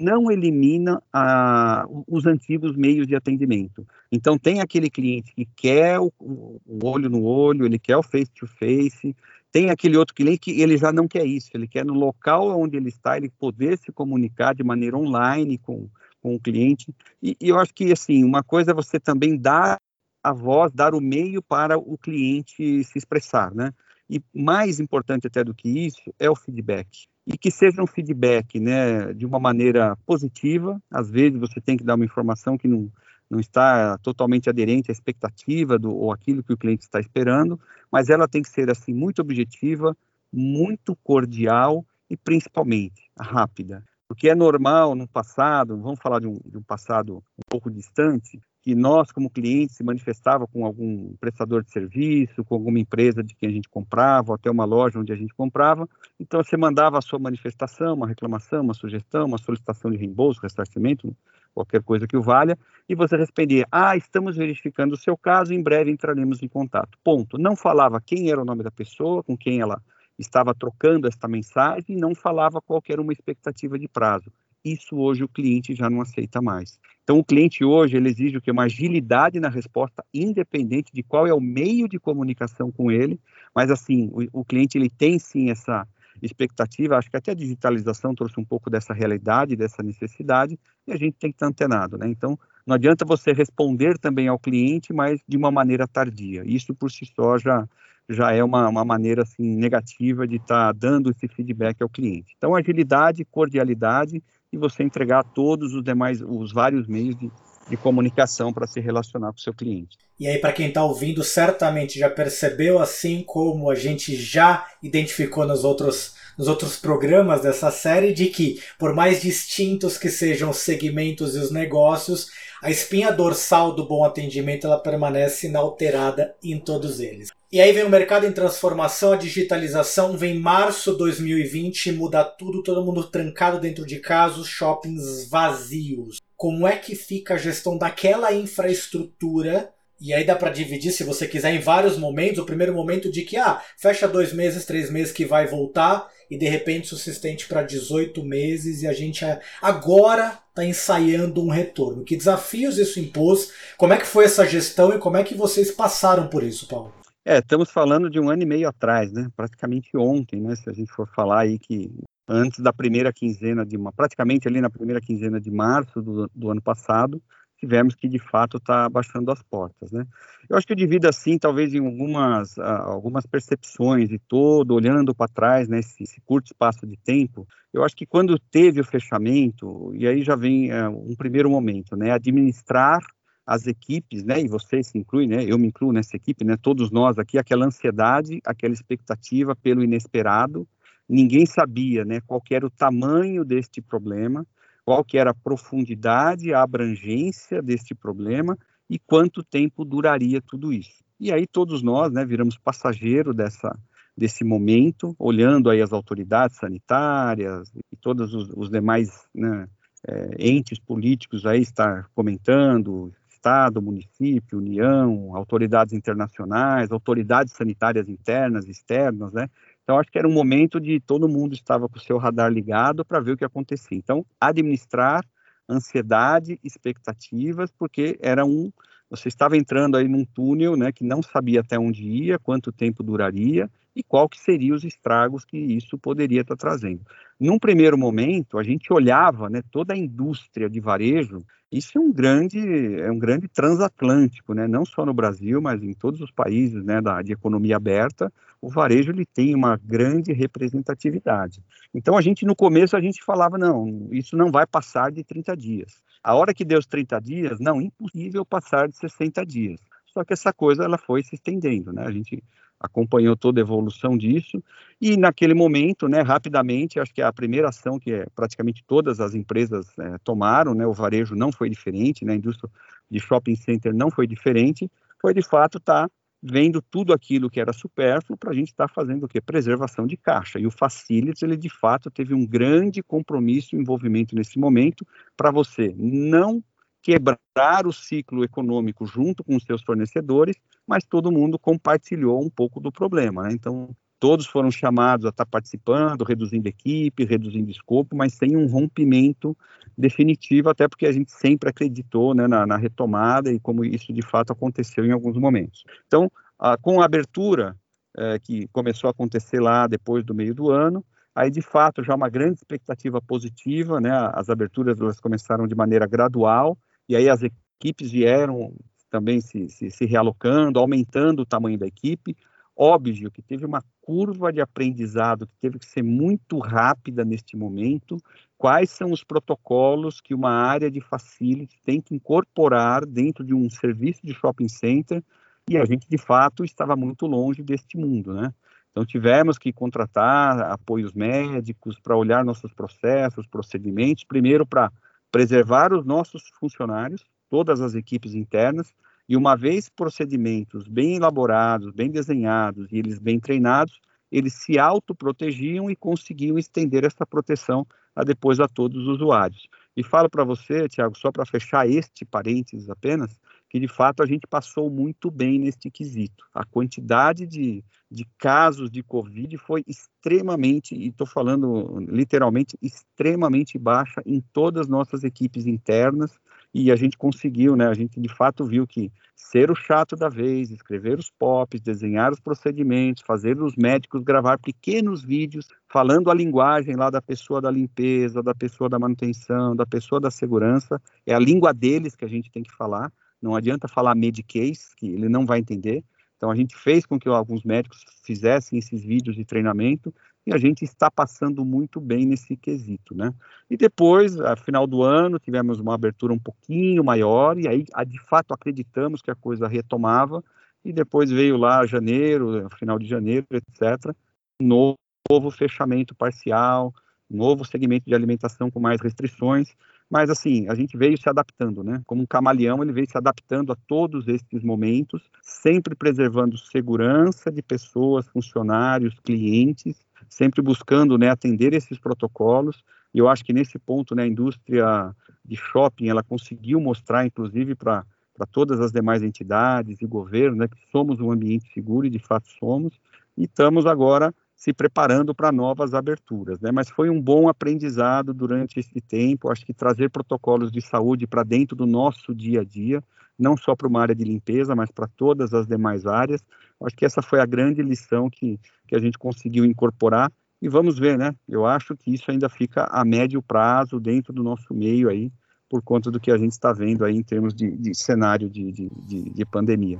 não 0.01 0.31
elimina 0.31 1.01
a, 1.13 1.85
os 2.07 2.25
antigos 2.25 2.75
meios 2.75 3.07
de 3.07 3.15
atendimento. 3.15 3.85
Então, 4.11 4.37
tem 4.37 4.59
aquele 4.59 4.89
cliente 4.89 5.33
que 5.33 5.45
quer 5.45 5.99
o, 5.99 6.11
o, 6.19 6.79
olho 6.83 7.09
no 7.09 7.23
olho, 7.23 7.65
ele 7.65 7.79
quer 7.79 7.97
o 7.97 8.03
face 8.03 8.31
to 8.31 8.47
face, 8.47 9.15
Tem 9.51 9.69
aquele 9.69 9.97
outro 9.97 10.15
cliente 10.15 10.39
que 10.39 10.61
ele 10.61 10.77
já 10.77 10.91
não 10.91 11.07
quer 11.07 11.25
isso, 11.25 11.49
ele 11.53 11.67
quer 11.67 11.85
no 11.85 11.93
local 11.93 12.59
onde 12.59 12.77
ele 12.77 12.89
está, 12.89 13.17
ele 13.17 13.29
poder 13.29 13.77
se 13.77 13.91
comunicar 13.91 14.55
de 14.55 14.63
maneira 14.63 14.97
online 14.97 15.57
com, 15.57 15.87
com 16.21 16.35
o 16.35 16.39
cliente. 16.39 16.93
E, 17.21 17.37
e 17.39 17.49
eu 17.49 17.59
acho 17.59 17.73
que, 17.73 17.91
assim, 17.91 18.23
uma 18.23 18.43
coisa 18.43 18.71
é 18.71 18.73
você 18.73 18.99
também 18.99 19.37
dar 19.37 19.77
a 20.23 20.33
voz, 20.33 20.71
dar 20.71 20.93
o 20.93 21.01
meio 21.01 21.41
para 21.41 21.77
o 21.77 21.97
cliente 21.97 22.83
se 22.83 22.97
expressar, 22.97 23.53
né? 23.53 23.73
E 24.09 24.21
mais 24.33 24.79
importante 24.79 25.27
até 25.27 25.43
do 25.43 25.53
que 25.53 25.69
isso 25.69 26.13
é 26.19 26.29
o 26.29 26.35
feedback. 26.35 27.07
E 27.25 27.37
que 27.37 27.51
seja 27.51 27.81
um 27.81 27.87
feedback 27.87 28.59
né, 28.59 29.13
de 29.13 29.25
uma 29.25 29.39
maneira 29.39 29.95
positiva. 30.05 30.81
Às 30.89 31.09
vezes 31.09 31.39
você 31.39 31.61
tem 31.61 31.77
que 31.77 31.83
dar 31.83 31.95
uma 31.95 32.05
informação 32.05 32.57
que 32.57 32.67
não, 32.67 32.91
não 33.29 33.39
está 33.39 33.97
totalmente 33.99 34.49
aderente 34.49 34.91
à 34.91 34.93
expectativa 34.93 35.77
do, 35.77 35.93
ou 35.95 36.11
aquilo 36.11 36.43
que 36.43 36.53
o 36.53 36.57
cliente 36.57 36.83
está 36.83 36.99
esperando, 36.99 37.59
mas 37.91 38.09
ela 38.09 38.27
tem 38.27 38.41
que 38.41 38.49
ser 38.49 38.69
assim 38.69 38.93
muito 38.93 39.21
objetiva, 39.21 39.95
muito 40.33 40.95
cordial 41.03 41.85
e 42.09 42.17
principalmente 42.17 43.09
rápida. 43.17 43.83
Porque 44.11 44.27
é 44.27 44.35
normal 44.35 44.93
no 44.93 45.07
passado, 45.07 45.77
vamos 45.77 45.97
falar 46.01 46.19
de 46.19 46.27
um, 46.27 46.37
de 46.45 46.57
um 46.57 46.61
passado 46.61 47.23
um 47.37 47.43
pouco 47.47 47.71
distante, 47.71 48.41
que 48.61 48.75
nós, 48.75 49.09
como 49.09 49.29
clientes, 49.29 49.77
se 49.77 49.85
manifestava 49.85 50.45
com 50.45 50.65
algum 50.65 51.15
prestador 51.15 51.63
de 51.63 51.71
serviço, 51.71 52.43
com 52.43 52.55
alguma 52.55 52.77
empresa 52.77 53.23
de 53.23 53.33
quem 53.33 53.47
a 53.47 53.51
gente 53.53 53.69
comprava, 53.69 54.31
ou 54.31 54.35
até 54.35 54.51
uma 54.51 54.65
loja 54.65 54.99
onde 54.99 55.13
a 55.13 55.15
gente 55.15 55.33
comprava. 55.33 55.87
Então, 56.19 56.43
você 56.43 56.57
mandava 56.57 56.97
a 56.97 57.01
sua 57.01 57.19
manifestação, 57.19 57.93
uma 57.93 58.05
reclamação, 58.05 58.59
uma 58.61 58.73
sugestão, 58.73 59.27
uma 59.27 59.37
solicitação 59.37 59.89
de 59.89 59.95
reembolso, 59.95 60.41
ressarcimento, 60.41 61.15
qualquer 61.53 61.81
coisa 61.81 62.05
que 62.05 62.17
o 62.17 62.21
valha, 62.21 62.59
e 62.89 62.95
você 62.95 63.15
respondia: 63.15 63.65
Ah, 63.71 63.95
estamos 63.95 64.35
verificando 64.35 64.91
o 64.91 64.97
seu 64.97 65.15
caso, 65.15 65.53
em 65.53 65.63
breve 65.63 65.89
entraremos 65.89 66.43
em 66.43 66.49
contato. 66.49 66.97
Ponto. 67.01 67.37
Não 67.37 67.55
falava 67.55 68.01
quem 68.01 68.29
era 68.29 68.41
o 68.41 68.45
nome 68.45 68.61
da 68.61 68.71
pessoa, 68.71 69.23
com 69.23 69.37
quem 69.37 69.61
ela 69.61 69.81
estava 70.21 70.53
trocando 70.53 71.07
esta 71.07 71.27
mensagem 71.27 71.95
e 71.95 71.99
não 71.99 72.15
falava 72.15 72.61
qual 72.61 72.81
era 72.87 73.01
uma 73.01 73.13
expectativa 73.13 73.77
de 73.77 73.87
prazo. 73.87 74.31
Isso 74.63 74.95
hoje 74.95 75.23
o 75.23 75.27
cliente 75.27 75.73
já 75.73 75.89
não 75.89 76.01
aceita 76.01 76.41
mais. 76.41 76.79
Então 77.03 77.17
o 77.17 77.23
cliente 77.23 77.63
hoje 77.63 77.97
ele 77.97 78.09
exige 78.09 78.37
o 78.37 78.41
que 78.41 78.51
uma 78.51 78.63
agilidade 78.63 79.39
na 79.39 79.49
resposta, 79.49 80.05
independente 80.13 80.91
de 80.93 81.01
qual 81.01 81.25
é 81.25 81.33
o 81.33 81.41
meio 81.41 81.89
de 81.89 81.99
comunicação 81.99 82.71
com 82.71 82.91
ele. 82.91 83.19
Mas 83.55 83.71
assim, 83.71 84.09
o, 84.13 84.41
o 84.41 84.45
cliente 84.45 84.77
ele 84.77 84.89
tem 84.89 85.17
sim 85.17 85.49
essa 85.49 85.87
expectativa. 86.21 86.97
Acho 86.97 87.09
que 87.09 87.17
até 87.17 87.31
a 87.31 87.35
digitalização 87.35 88.13
trouxe 88.13 88.39
um 88.39 88.45
pouco 88.45 88.69
dessa 88.69 88.93
realidade, 88.93 89.55
dessa 89.55 89.81
necessidade, 89.81 90.59
e 90.87 90.91
a 90.91 90.97
gente 90.97 91.17
tem 91.17 91.31
que 91.31 91.35
estar 91.35 91.47
antenado, 91.47 91.97
né? 91.97 92.07
Então 92.07 92.37
não 92.65 92.75
adianta 92.75 93.05
você 93.05 93.31
responder 93.33 93.97
também 93.97 94.27
ao 94.27 94.39
cliente, 94.39 94.93
mas 94.93 95.19
de 95.27 95.37
uma 95.37 95.51
maneira 95.51 95.87
tardia. 95.87 96.43
Isso 96.45 96.73
por 96.73 96.91
si 96.91 97.05
só 97.15 97.37
já 97.37 97.67
já 98.09 98.33
é 98.33 98.43
uma, 98.43 98.67
uma 98.67 98.83
maneira 98.83 99.23
assim 99.23 99.55
negativa 99.55 100.27
de 100.27 100.35
estar 100.35 100.67
tá 100.67 100.71
dando 100.71 101.11
esse 101.11 101.27
feedback 101.27 101.81
ao 101.81 101.89
cliente. 101.89 102.33
Então, 102.37 102.55
agilidade, 102.55 103.25
cordialidade 103.25 104.21
e 104.51 104.57
você 104.57 104.83
entregar 104.83 105.23
todos 105.23 105.73
os 105.73 105.83
demais, 105.83 106.21
os 106.21 106.51
vários 106.51 106.87
meios 106.87 107.15
de, 107.15 107.31
de 107.69 107.77
comunicação 107.77 108.51
para 108.51 108.67
se 108.67 108.79
relacionar 108.79 109.31
com 109.31 109.37
o 109.37 109.41
seu 109.41 109.53
cliente. 109.53 109.97
E 110.19 110.27
aí, 110.27 110.37
para 110.37 110.51
quem 110.51 110.67
está 110.67 110.83
ouvindo, 110.83 111.23
certamente 111.23 111.97
já 111.97 112.09
percebeu, 112.09 112.79
assim 112.79 113.23
como 113.23 113.71
a 113.71 113.75
gente 113.75 114.15
já 114.15 114.67
identificou 114.83 115.47
nos 115.47 115.63
outros, 115.63 116.13
nos 116.37 116.47
outros 116.47 116.77
programas 116.77 117.41
dessa 117.41 117.71
série, 117.71 118.13
de 118.13 118.27
que, 118.27 118.61
por 118.77 118.93
mais 118.93 119.21
distintos 119.21 119.97
que 119.97 120.09
sejam 120.09 120.49
os 120.49 120.57
segmentos 120.57 121.35
e 121.35 121.39
os 121.39 121.49
negócios, 121.49 122.29
a 122.61 122.69
espinha 122.69 123.11
dorsal 123.11 123.73
do 123.73 123.85
bom 123.85 124.03
atendimento 124.03 124.67
ela 124.67 124.77
permanece 124.77 125.47
inalterada 125.47 126.35
em 126.43 126.59
todos 126.59 126.99
eles. 126.99 127.29
E 127.51 127.59
aí 127.59 127.73
vem 127.73 127.83
o 127.83 127.89
mercado 127.89 128.25
em 128.25 128.31
transformação, 128.31 129.11
a 129.11 129.17
digitalização, 129.17 130.15
vem 130.15 130.39
março 130.39 130.93
2020, 130.95 131.91
muda 131.91 132.23
tudo, 132.23 132.63
todo 132.63 132.85
mundo 132.85 133.03
trancado 133.03 133.59
dentro 133.59 133.85
de 133.85 133.99
casa, 133.99 134.39
os 134.39 134.47
shoppings 134.47 135.27
vazios. 135.27 136.21
Como 136.37 136.67
é 136.67 136.77
que 136.77 136.95
fica 136.95 137.33
a 137.33 137.37
gestão 137.37 137.77
daquela 137.77 138.31
infraestrutura? 138.33 139.71
E 139.99 140.13
aí 140.13 140.23
dá 140.23 140.35
para 140.35 140.49
dividir, 140.49 140.91
se 140.91 141.03
você 141.03 141.27
quiser, 141.27 141.53
em 141.53 141.59
vários 141.59 141.97
momentos. 141.97 142.39
O 142.39 142.45
primeiro 142.45 142.73
momento 142.73 143.11
de 143.11 143.23
que, 143.23 143.37
ah, 143.37 143.61
fecha 143.77 144.07
dois 144.07 144.33
meses, 144.33 144.65
três 144.65 144.89
meses 144.89 145.11
que 145.11 145.25
vai 145.25 145.45
voltar, 145.45 146.09
e 146.31 146.37
de 146.37 146.47
repente 146.47 146.85
isso 146.85 146.97
se 146.97 147.09
estende 147.09 147.45
para 147.45 147.61
18 147.61 148.23
meses 148.23 148.81
e 148.81 148.87
a 148.87 148.93
gente 148.93 149.25
agora 149.61 150.39
está 150.49 150.63
ensaiando 150.63 151.43
um 151.43 151.49
retorno. 151.49 152.05
Que 152.05 152.15
desafios 152.15 152.77
isso 152.77 153.01
impôs? 153.01 153.51
Como 153.77 153.91
é 153.91 153.97
que 153.97 154.07
foi 154.07 154.23
essa 154.23 154.47
gestão 154.47 154.93
e 154.93 154.97
como 154.97 155.17
é 155.17 155.23
que 155.25 155.35
vocês 155.35 155.69
passaram 155.69 156.27
por 156.29 156.41
isso, 156.41 156.69
Paulo? 156.69 156.93
É, 157.25 157.39
estamos 157.39 157.69
falando 157.69 158.09
de 158.09 158.17
um 158.17 158.29
ano 158.29 158.43
e 158.43 158.45
meio 158.45 158.67
atrás, 158.67 159.11
né? 159.11 159.29
Praticamente 159.35 159.89
ontem, 159.95 160.39
né? 160.39 160.55
Se 160.55 160.69
a 160.69 160.73
gente 160.73 160.91
for 160.91 161.07
falar 161.13 161.41
aí 161.41 161.59
que 161.59 161.91
antes 162.27 162.61
da 162.61 162.71
primeira 162.71 163.11
quinzena 163.11 163.65
de 163.65 163.77
praticamente 163.95 164.47
ali 164.47 164.61
na 164.61 164.69
primeira 164.69 165.01
quinzena 165.01 165.39
de 165.39 165.51
março 165.51 166.01
do, 166.01 166.31
do 166.33 166.49
ano 166.49 166.61
passado, 166.61 167.21
tivemos 167.61 167.93
que 167.93 168.09
de 168.09 168.17
fato 168.17 168.57
estar 168.57 168.83
tá 168.83 168.89
baixando 168.89 169.31
as 169.31 169.41
portas, 169.43 169.91
né? 169.91 170.03
Eu 170.49 170.57
acho 170.57 170.65
que 170.65 170.73
eu 170.73 170.77
divido 170.77 171.07
assim, 171.07 171.37
talvez 171.37 171.73
em 171.73 171.85
algumas 171.85 172.57
algumas 172.57 173.25
percepções 173.27 174.09
e 174.09 174.17
todo 174.17 174.73
olhando 174.73 175.13
para 175.13 175.27
trás 175.27 175.69
nesse 175.69 176.01
né, 176.01 176.23
curto 176.25 176.47
espaço 176.47 176.87
de 176.87 176.97
tempo, 176.97 177.47
eu 177.71 177.83
acho 177.83 177.95
que 177.95 178.05
quando 178.05 178.37
teve 178.39 178.81
o 178.81 178.83
fechamento 178.83 179.93
e 179.93 180.07
aí 180.07 180.23
já 180.23 180.35
vem 180.35 180.71
é, 180.71 180.89
um 180.89 181.15
primeiro 181.15 181.51
momento, 181.51 181.95
né? 181.95 182.11
Administrar 182.11 182.99
as 183.45 183.67
equipes, 183.67 184.23
né, 184.23 184.39
e 184.39 184.47
você 184.47 184.81
se 184.81 184.97
inclui, 184.97 185.27
né, 185.27 185.43
eu 185.43 185.57
me 185.57 185.67
incluo 185.67 185.91
nessa 185.91 186.15
equipe, 186.15 186.45
né, 186.45 186.55
todos 186.55 186.89
nós 186.89 187.17
aqui, 187.17 187.37
aquela 187.37 187.65
ansiedade, 187.65 188.39
aquela 188.45 188.73
expectativa 188.73 189.55
pelo 189.55 189.83
inesperado, 189.83 190.65
ninguém 191.09 191.45
sabia, 191.45 192.05
né, 192.05 192.21
qual 192.21 192.41
era 192.51 192.65
o 192.65 192.69
tamanho 192.69 193.43
deste 193.43 193.81
problema, 193.81 194.45
qual 194.85 195.03
que 195.03 195.17
era 195.17 195.31
a 195.31 195.35
profundidade, 195.35 196.53
a 196.53 196.61
abrangência 196.61 197.61
deste 197.61 197.93
problema 197.93 198.57
e 198.89 198.99
quanto 198.99 199.43
tempo 199.43 199.85
duraria 199.85 200.41
tudo 200.41 200.73
isso. 200.73 201.03
E 201.19 201.31
aí 201.31 201.45
todos 201.47 201.81
nós, 201.81 202.11
né, 202.11 202.25
viramos 202.25 202.57
passageiro 202.57 203.33
dessa 203.33 203.77
desse 204.15 204.43
momento, 204.43 205.15
olhando 205.17 205.69
aí 205.69 205.81
as 205.81 205.93
autoridades 205.93 206.57
sanitárias 206.57 207.71
e 207.91 207.95
todos 207.95 208.33
os, 208.33 208.49
os 208.55 208.69
demais 208.69 209.09
né, 209.33 209.67
é, 210.05 210.35
entes 210.37 210.79
políticos 210.79 211.45
aí 211.45 211.61
estar 211.61 212.07
comentando, 212.13 213.11
Estado, 213.29 213.81
município, 213.81 214.59
União, 214.59 215.35
autoridades 215.35 215.93
internacionais, 215.93 216.91
autoridades 216.91 217.53
sanitárias 217.53 218.07
internas, 218.07 218.67
externas, 218.67 219.33
né? 219.33 219.49
Então, 219.83 219.97
acho 219.97 220.11
que 220.11 220.17
era 220.17 220.27
um 220.27 220.33
momento 220.33 220.79
de 220.79 220.99
todo 220.99 221.27
mundo 221.27 221.53
estava 221.53 221.89
com 221.89 221.97
o 221.97 222.01
seu 222.01 222.17
radar 222.17 222.51
ligado 222.51 223.03
para 223.03 223.19
ver 223.19 223.33
o 223.33 223.37
que 223.37 223.45
acontecia. 223.45 223.97
Então, 223.97 224.25
administrar 224.39 225.25
ansiedade, 225.69 226.59
expectativas, 226.63 227.71
porque 227.71 228.17
era 228.21 228.45
um, 228.45 228.71
você 229.09 229.27
estava 229.27 229.57
entrando 229.57 229.97
aí 229.97 230.07
num 230.07 230.25
túnel, 230.25 230.75
né, 230.75 230.91
que 230.91 231.03
não 231.03 231.21
sabia 231.21 231.61
até 231.61 231.79
onde 231.79 232.03
ia, 232.03 232.39
quanto 232.39 232.71
tempo 232.71 233.03
duraria 233.03 233.69
e 233.95 234.03
qual 234.03 234.29
que 234.29 234.39
seriam 234.39 234.75
os 234.75 234.83
estragos 234.83 235.43
que 235.43 235.57
isso 235.57 235.97
poderia 235.97 236.41
estar 236.41 236.55
trazendo. 236.55 237.01
Num 237.39 237.59
primeiro 237.59 237.97
momento, 237.97 238.57
a 238.57 238.63
gente 238.63 238.91
olhava, 238.93 239.49
né, 239.49 239.61
toda 239.71 239.93
a 239.93 239.97
indústria 239.97 240.69
de 240.69 240.79
varejo 240.79 241.39
isso 241.71 241.97
é 241.97 242.01
um 242.01 242.11
grande, 242.11 242.59
é 242.99 243.09
um 243.09 243.17
grande 243.17 243.47
transatlântico, 243.47 244.53
né? 244.53 244.67
não 244.67 244.85
só 244.85 245.05
no 245.05 245.13
Brasil, 245.13 245.61
mas 245.61 245.81
em 245.81 245.93
todos 245.93 246.19
os 246.19 246.29
países 246.29 246.83
né, 246.83 246.99
da, 246.99 247.21
de 247.21 247.31
economia 247.31 247.77
aberta, 247.77 248.31
o 248.61 248.69
varejo 248.69 249.11
ele 249.11 249.25
tem 249.25 249.55
uma 249.55 249.77
grande 249.77 250.33
representatividade. 250.33 251.63
Então, 251.93 252.17
a 252.17 252.21
gente, 252.21 252.45
no 252.45 252.55
começo, 252.55 252.97
a 252.97 253.01
gente 253.01 253.23
falava, 253.23 253.57
não, 253.57 254.09
isso 254.11 254.35
não 254.35 254.51
vai 254.51 254.67
passar 254.67 255.11
de 255.11 255.23
30 255.23 255.55
dias. 255.55 256.03
A 256.21 256.35
hora 256.35 256.53
que 256.53 256.65
deu 256.65 256.77
os 256.77 256.85
30 256.85 257.19
dias, 257.19 257.59
não, 257.59 257.81
impossível 257.81 258.45
passar 258.45 258.87
de 258.89 258.97
60 258.97 259.45
dias. 259.45 259.79
Só 260.07 260.25
que 260.25 260.33
essa 260.33 260.51
coisa, 260.51 260.83
ela 260.83 260.97
foi 260.97 261.23
se 261.23 261.35
estendendo, 261.35 261.93
né? 261.93 262.03
A 262.05 262.11
gente 262.11 262.43
acompanhou 262.81 263.35
toda 263.37 263.61
a 263.61 263.63
evolução 263.63 264.17
disso, 264.17 264.61
e 264.99 265.15
naquele 265.15 265.53
momento, 265.53 266.07
né, 266.07 266.21
rapidamente, 266.21 266.99
acho 266.99 267.13
que 267.13 267.21
a 267.21 267.31
primeira 267.31 267.69
ação 267.69 267.99
que 267.99 268.11
é, 268.11 268.25
praticamente 268.35 268.83
todas 268.85 269.19
as 269.19 269.35
empresas 269.35 269.87
é, 269.99 270.17
tomaram, 270.23 270.73
né, 270.73 270.85
o 270.85 270.93
varejo 270.93 271.35
não 271.35 271.51
foi 271.51 271.69
diferente, 271.69 272.25
né, 272.25 272.33
a 272.33 272.35
indústria 272.35 272.69
de 273.09 273.19
shopping 273.19 273.55
center 273.55 273.93
não 273.93 274.09
foi 274.09 274.25
diferente, 274.25 274.89
foi 275.21 275.33
de 275.33 275.41
fato 275.41 275.77
estar 275.77 276.07
tá 276.07 276.13
vendo 276.41 276.81
tudo 276.81 277.13
aquilo 277.13 277.49
que 277.49 277.59
era 277.59 277.71
supérfluo 277.71 278.37
para 278.37 278.49
a 278.49 278.53
gente 278.53 278.69
estar 278.69 278.87
tá 278.87 278.93
fazendo 278.93 279.25
o 279.25 279.27
que? 279.27 279.39
Preservação 279.39 280.07
de 280.07 280.17
caixa. 280.17 280.59
E 280.59 280.65
o 280.65 280.71
Facilities, 280.71 281.43
ele 281.43 281.55
de 281.55 281.69
fato 281.69 282.09
teve 282.09 282.33
um 282.33 282.45
grande 282.45 283.03
compromisso 283.03 283.75
e 283.75 283.79
envolvimento 283.79 284.35
nesse 284.35 284.57
momento 284.57 285.05
para 285.37 285.51
você 285.51 285.93
não 285.95 286.63
quebrar 287.01 287.85
o 287.85 287.91
ciclo 287.91 288.43
econômico 288.43 289.05
junto 289.05 289.43
com 289.43 289.55
os 289.55 289.63
seus 289.63 289.81
fornecedores, 289.81 290.55
mas 290.87 291.03
todo 291.03 291.31
mundo 291.31 291.57
compartilhou 291.57 292.43
um 292.43 292.49
pouco 292.49 292.79
do 292.79 292.91
problema. 292.91 293.43
Né? 293.43 293.49
Então, 293.53 293.89
todos 294.19 294.45
foram 294.45 294.69
chamados 294.69 295.25
a 295.25 295.29
estar 295.29 295.45
participando, 295.45 296.23
reduzindo 296.23 296.67
equipe, 296.67 297.25
reduzindo 297.25 297.71
escopo, 297.71 298.15
mas 298.15 298.33
sem 298.33 298.55
um 298.55 298.67
rompimento 298.67 299.57
definitivo, 299.97 300.69
até 300.69 300.87
porque 300.87 301.07
a 301.07 301.11
gente 301.11 301.31
sempre 301.31 301.69
acreditou 301.69 302.35
né, 302.35 302.47
na, 302.47 302.67
na, 302.67 302.77
retomada 302.77 303.51
e 303.51 303.59
como 303.59 303.83
isso 303.83 304.13
de 304.13 304.21
fato 304.21 304.53
aconteceu 304.53 305.03
em 305.05 305.11
alguns 305.11 305.37
momentos. 305.37 305.83
Então, 306.05 306.31
a, 306.59 306.77
com 306.77 307.01
a 307.01 307.05
abertura, 307.05 307.75
é, 308.15 308.37
que 308.39 308.67
começou 308.67 309.07
a 309.07 309.11
acontecer 309.11 309.59
lá 309.59 309.87
depois 309.87 310.23
do 310.23 310.35
meio 310.35 310.53
do 310.53 310.69
ano. 310.69 311.03
Aí, 311.33 311.49
de 311.49 311.61
fato, 311.61 312.03
já 312.03 312.13
uma 312.13 312.29
grande 312.29 312.55
expectativa 312.55 313.21
positiva, 313.21 314.01
né? 314.01 314.11
As 314.33 314.49
aberturas 314.49 314.99
elas 314.99 315.19
começaram 315.19 315.65
de 315.65 315.73
maneira 315.73 316.05
gradual, 316.05 316.77
e 317.11 317.15
aí 317.17 317.29
as 317.29 317.41
equipes 317.43 318.09
vieram 318.09 318.73
também 319.09 319.41
se, 319.41 319.67
se, 319.67 319.91
se 319.91 320.05
realocando, 320.05 320.79
aumentando 320.79 321.41
o 321.41 321.45
tamanho 321.45 321.77
da 321.77 321.85
equipe. 321.85 322.37
Óbvio 322.73 323.29
que 323.29 323.41
teve 323.41 323.65
uma 323.65 323.83
curva 323.99 324.49
de 324.49 324.61
aprendizado 324.61 325.45
que 325.45 325.53
teve 325.59 325.77
que 325.77 325.85
ser 325.85 326.03
muito 326.03 326.57
rápida 326.57 327.25
neste 327.25 327.57
momento. 327.57 328.15
Quais 328.57 328.91
são 328.91 329.11
os 329.11 329.25
protocolos 329.25 330.21
que 330.21 330.33
uma 330.33 330.51
área 330.51 330.89
de 330.89 331.01
facility 331.01 331.77
tem 331.83 331.99
que 331.99 332.15
incorporar 332.15 333.05
dentro 333.05 333.43
de 333.43 333.53
um 333.53 333.69
serviço 333.69 334.21
de 334.23 334.33
shopping 334.33 334.69
center? 334.69 335.21
E 335.69 335.77
a 335.77 335.83
gente, 335.83 336.07
de 336.09 336.17
fato, 336.17 336.63
estava 336.63 336.95
muito 336.95 337.27
longe 337.27 337.61
deste 337.61 337.97
mundo, 337.97 338.33
né? 338.33 338.53
Então, 338.89 339.05
tivemos 339.05 339.57
que 339.57 339.73
contratar 339.73 340.61
apoios 340.71 341.11
médicos 341.11 341.99
para 341.99 342.15
olhar 342.15 342.45
nossos 342.45 342.73
processos, 342.73 343.45
procedimentos, 343.47 344.23
primeiro 344.23 344.65
para 344.65 344.89
preservar 345.31 345.93
os 345.93 346.05
nossos 346.05 346.43
funcionários, 346.59 347.23
todas 347.49 347.81
as 347.81 347.95
equipes 347.95 348.33
internas, 348.35 348.93
e 349.27 349.37
uma 349.37 349.55
vez 349.55 349.87
procedimentos 349.87 350.87
bem 350.87 351.15
elaborados, 351.15 351.91
bem 351.91 352.11
desenhados 352.11 352.91
e 352.91 352.97
eles 352.97 353.17
bem 353.17 353.39
treinados, 353.39 353.99
eles 354.31 354.53
se 354.53 354.77
autoprotegiam 354.77 355.89
e 355.89 355.95
conseguiam 355.95 356.57
estender 356.57 357.03
essa 357.03 357.25
proteção 357.25 357.85
a 358.15 358.23
depois 358.23 358.59
a 358.59 358.67
todos 358.67 359.01
os 359.01 359.07
usuários. 359.07 359.67
E 359.95 360.03
falo 360.03 360.29
para 360.29 360.43
você, 360.43 360.87
Tiago, 360.87 361.17
só 361.17 361.31
para 361.31 361.45
fechar 361.45 361.87
este 361.87 362.25
parênteses 362.25 362.89
apenas, 362.89 363.37
que 363.71 363.79
de 363.79 363.87
fato 363.87 364.21
a 364.21 364.25
gente 364.25 364.45
passou 364.45 364.89
muito 364.89 365.31
bem 365.31 365.57
neste 365.57 365.89
quesito. 365.89 366.43
A 366.53 366.65
quantidade 366.65 367.47
de, 367.47 367.81
de 368.11 368.27
casos 368.37 368.91
de 368.91 369.01
Covid 369.01 369.57
foi 369.57 369.81
extremamente, 369.87 370.93
e 370.93 371.07
estou 371.07 371.25
falando 371.25 371.97
literalmente, 372.01 372.77
extremamente 372.81 373.79
baixa 373.79 374.21
em 374.25 374.43
todas 374.51 374.81
as 374.81 374.87
nossas 374.89 375.23
equipes 375.23 375.65
internas, 375.65 376.37
e 376.73 376.91
a 376.91 376.97
gente 376.97 377.17
conseguiu, 377.17 377.77
né? 377.77 377.87
A 377.87 377.93
gente 377.93 378.19
de 378.19 378.27
fato 378.27 378.65
viu 378.65 378.85
que 378.85 379.09
ser 379.33 379.71
o 379.71 379.75
chato 379.75 380.17
da 380.17 380.27
vez, 380.27 380.69
escrever 380.69 381.17
os 381.17 381.31
POPs, 381.31 381.79
desenhar 381.79 382.33
os 382.33 382.41
procedimentos, 382.41 383.23
fazer 383.25 383.61
os 383.61 383.77
médicos 383.77 384.21
gravar 384.21 384.59
pequenos 384.59 385.23
vídeos 385.23 385.67
falando 385.87 386.29
a 386.29 386.33
linguagem 386.33 386.97
lá 386.97 387.09
da 387.09 387.21
pessoa 387.21 387.61
da 387.61 387.71
limpeza, 387.71 388.43
da 388.43 388.53
pessoa 388.53 388.89
da 388.89 388.99
manutenção, 388.99 389.73
da 389.73 389.85
pessoa 389.85 390.19
da 390.19 390.29
segurança, 390.29 391.01
é 391.25 391.33
a 391.33 391.39
língua 391.39 391.73
deles 391.73 392.17
que 392.17 392.25
a 392.25 392.29
gente 392.29 392.51
tem 392.51 392.63
que 392.63 392.75
falar 392.75 393.11
não 393.41 393.55
adianta 393.55 393.87
falar 393.87 394.15
Medicase, 394.15 394.95
que 394.95 395.07
ele 395.07 395.27
não 395.27 395.45
vai 395.45 395.59
entender. 395.59 396.03
Então, 396.37 396.49
a 396.49 396.55
gente 396.55 396.75
fez 396.75 397.05
com 397.05 397.19
que 397.19 397.29
alguns 397.29 397.63
médicos 397.63 398.03
fizessem 398.23 398.79
esses 398.79 399.03
vídeos 399.03 399.35
de 399.35 399.45
treinamento 399.45 400.13
e 400.45 400.53
a 400.53 400.57
gente 400.57 400.83
está 400.83 401.09
passando 401.09 401.63
muito 401.63 401.99
bem 401.99 402.25
nesse 402.25 402.55
quesito, 402.55 403.13
né? 403.13 403.31
E 403.69 403.77
depois, 403.77 404.39
a 404.39 404.55
final 404.55 404.87
do 404.87 405.03
ano, 405.03 405.37
tivemos 405.37 405.79
uma 405.79 405.93
abertura 405.93 406.33
um 406.33 406.39
pouquinho 406.39 407.03
maior 407.03 407.59
e 407.59 407.67
aí, 407.67 407.85
de 408.07 408.19
fato, 408.19 408.53
acreditamos 408.53 409.21
que 409.21 409.29
a 409.29 409.35
coisa 409.35 409.67
retomava 409.67 410.43
e 410.83 410.91
depois 410.91 411.29
veio 411.29 411.57
lá 411.57 411.85
janeiro, 411.85 412.67
final 412.77 412.97
de 412.97 413.05
janeiro, 413.05 413.45
etc., 413.51 414.15
novo, 414.59 414.97
novo 415.29 415.51
fechamento 415.51 416.15
parcial, 416.15 416.93
novo 417.29 417.63
segmento 417.63 418.05
de 418.07 418.15
alimentação 418.15 418.71
com 418.71 418.79
mais 418.79 418.99
restrições, 418.99 419.75
mas 420.11 420.29
assim, 420.29 420.67
a 420.67 420.75
gente 420.75 420.97
veio 420.97 421.17
se 421.17 421.29
adaptando, 421.29 421.81
né? 421.81 422.01
Como 422.05 422.21
um 422.21 422.25
camaleão, 422.25 422.83
ele 422.83 422.91
veio 422.91 423.09
se 423.09 423.17
adaptando 423.17 423.71
a 423.71 423.77
todos 423.87 424.27
esses 424.27 424.61
momentos, 424.61 425.21
sempre 425.41 425.95
preservando 425.95 426.57
segurança 426.57 427.49
de 427.49 427.61
pessoas, 427.61 428.27
funcionários, 428.27 429.17
clientes, 429.23 430.05
sempre 430.27 430.61
buscando, 430.61 431.17
né, 431.17 431.29
atender 431.29 431.73
esses 431.73 431.97
protocolos. 431.97 432.83
E 433.13 433.19
eu 433.19 433.29
acho 433.29 433.45
que 433.45 433.53
nesse 433.53 433.79
ponto, 433.79 434.13
né, 434.13 434.23
a 434.23 434.27
indústria 434.27 435.15
de 435.45 435.55
shopping, 435.55 436.09
ela 436.09 436.21
conseguiu 436.21 436.81
mostrar, 436.81 437.25
inclusive, 437.25 437.73
para 437.73 438.05
para 438.33 438.47
todas 438.47 438.79
as 438.79 438.91
demais 438.91 439.21
entidades 439.21 440.01
e 440.01 440.05
governo, 440.05 440.57
né, 440.57 440.67
que 440.67 440.77
somos 440.91 441.19
um 441.19 441.31
ambiente 441.31 441.71
seguro 441.73 442.07
e 442.07 442.09
de 442.09 442.17
fato 442.17 442.47
somos, 442.59 442.93
e 443.37 443.43
estamos 443.43 443.85
agora 443.85 444.33
se 444.61 444.71
preparando 444.71 445.33
para 445.33 445.51
novas 445.51 445.95
aberturas, 445.95 446.59
né? 446.59 446.69
Mas 446.71 446.87
foi 446.87 447.09
um 447.09 447.19
bom 447.19 447.49
aprendizado 447.49 448.31
durante 448.31 448.79
esse 448.79 449.01
tempo. 449.01 449.49
Acho 449.49 449.65
que 449.65 449.73
trazer 449.73 450.11
protocolos 450.11 450.71
de 450.71 450.79
saúde 450.79 451.25
para 451.25 451.41
dentro 451.41 451.75
do 451.75 451.87
nosso 451.87 452.35
dia 452.35 452.61
a 452.61 452.63
dia, 452.63 453.03
não 453.39 453.57
só 453.57 453.75
para 453.75 453.87
uma 453.87 453.99
área 453.99 454.13
de 454.13 454.23
limpeza, 454.23 454.75
mas 454.75 454.91
para 454.91 455.07
todas 455.07 455.51
as 455.51 455.65
demais 455.65 456.05
áreas. 456.05 456.43
Acho 456.79 456.95
que 456.95 457.03
essa 457.03 457.23
foi 457.23 457.39
a 457.39 457.45
grande 457.47 457.81
lição 457.81 458.29
que, 458.29 458.59
que 458.87 458.95
a 458.95 458.99
gente 458.99 459.17
conseguiu 459.17 459.65
incorporar. 459.65 460.31
E 460.61 460.69
vamos 460.69 460.99
ver, 460.99 461.17
né? 461.17 461.33
Eu 461.49 461.65
acho 461.65 461.97
que 461.97 462.13
isso 462.13 462.29
ainda 462.29 462.47
fica 462.47 462.87
a 462.91 463.03
médio 463.03 463.41
prazo 463.41 463.99
dentro 463.99 464.31
do 464.31 464.43
nosso 464.43 464.75
meio 464.75 465.09
aí, 465.09 465.31
por 465.67 465.81
conta 465.81 466.11
do 466.11 466.19
que 466.19 466.29
a 466.29 466.37
gente 466.37 466.51
está 466.51 466.71
vendo 466.71 467.03
aí 467.03 467.15
em 467.15 467.23
termos 467.23 467.51
de, 467.51 467.75
de 467.75 467.95
cenário 467.95 468.47
de, 468.47 468.71
de, 468.71 468.91
de, 469.07 469.23
de 469.31 469.43
pandemia 469.43 469.99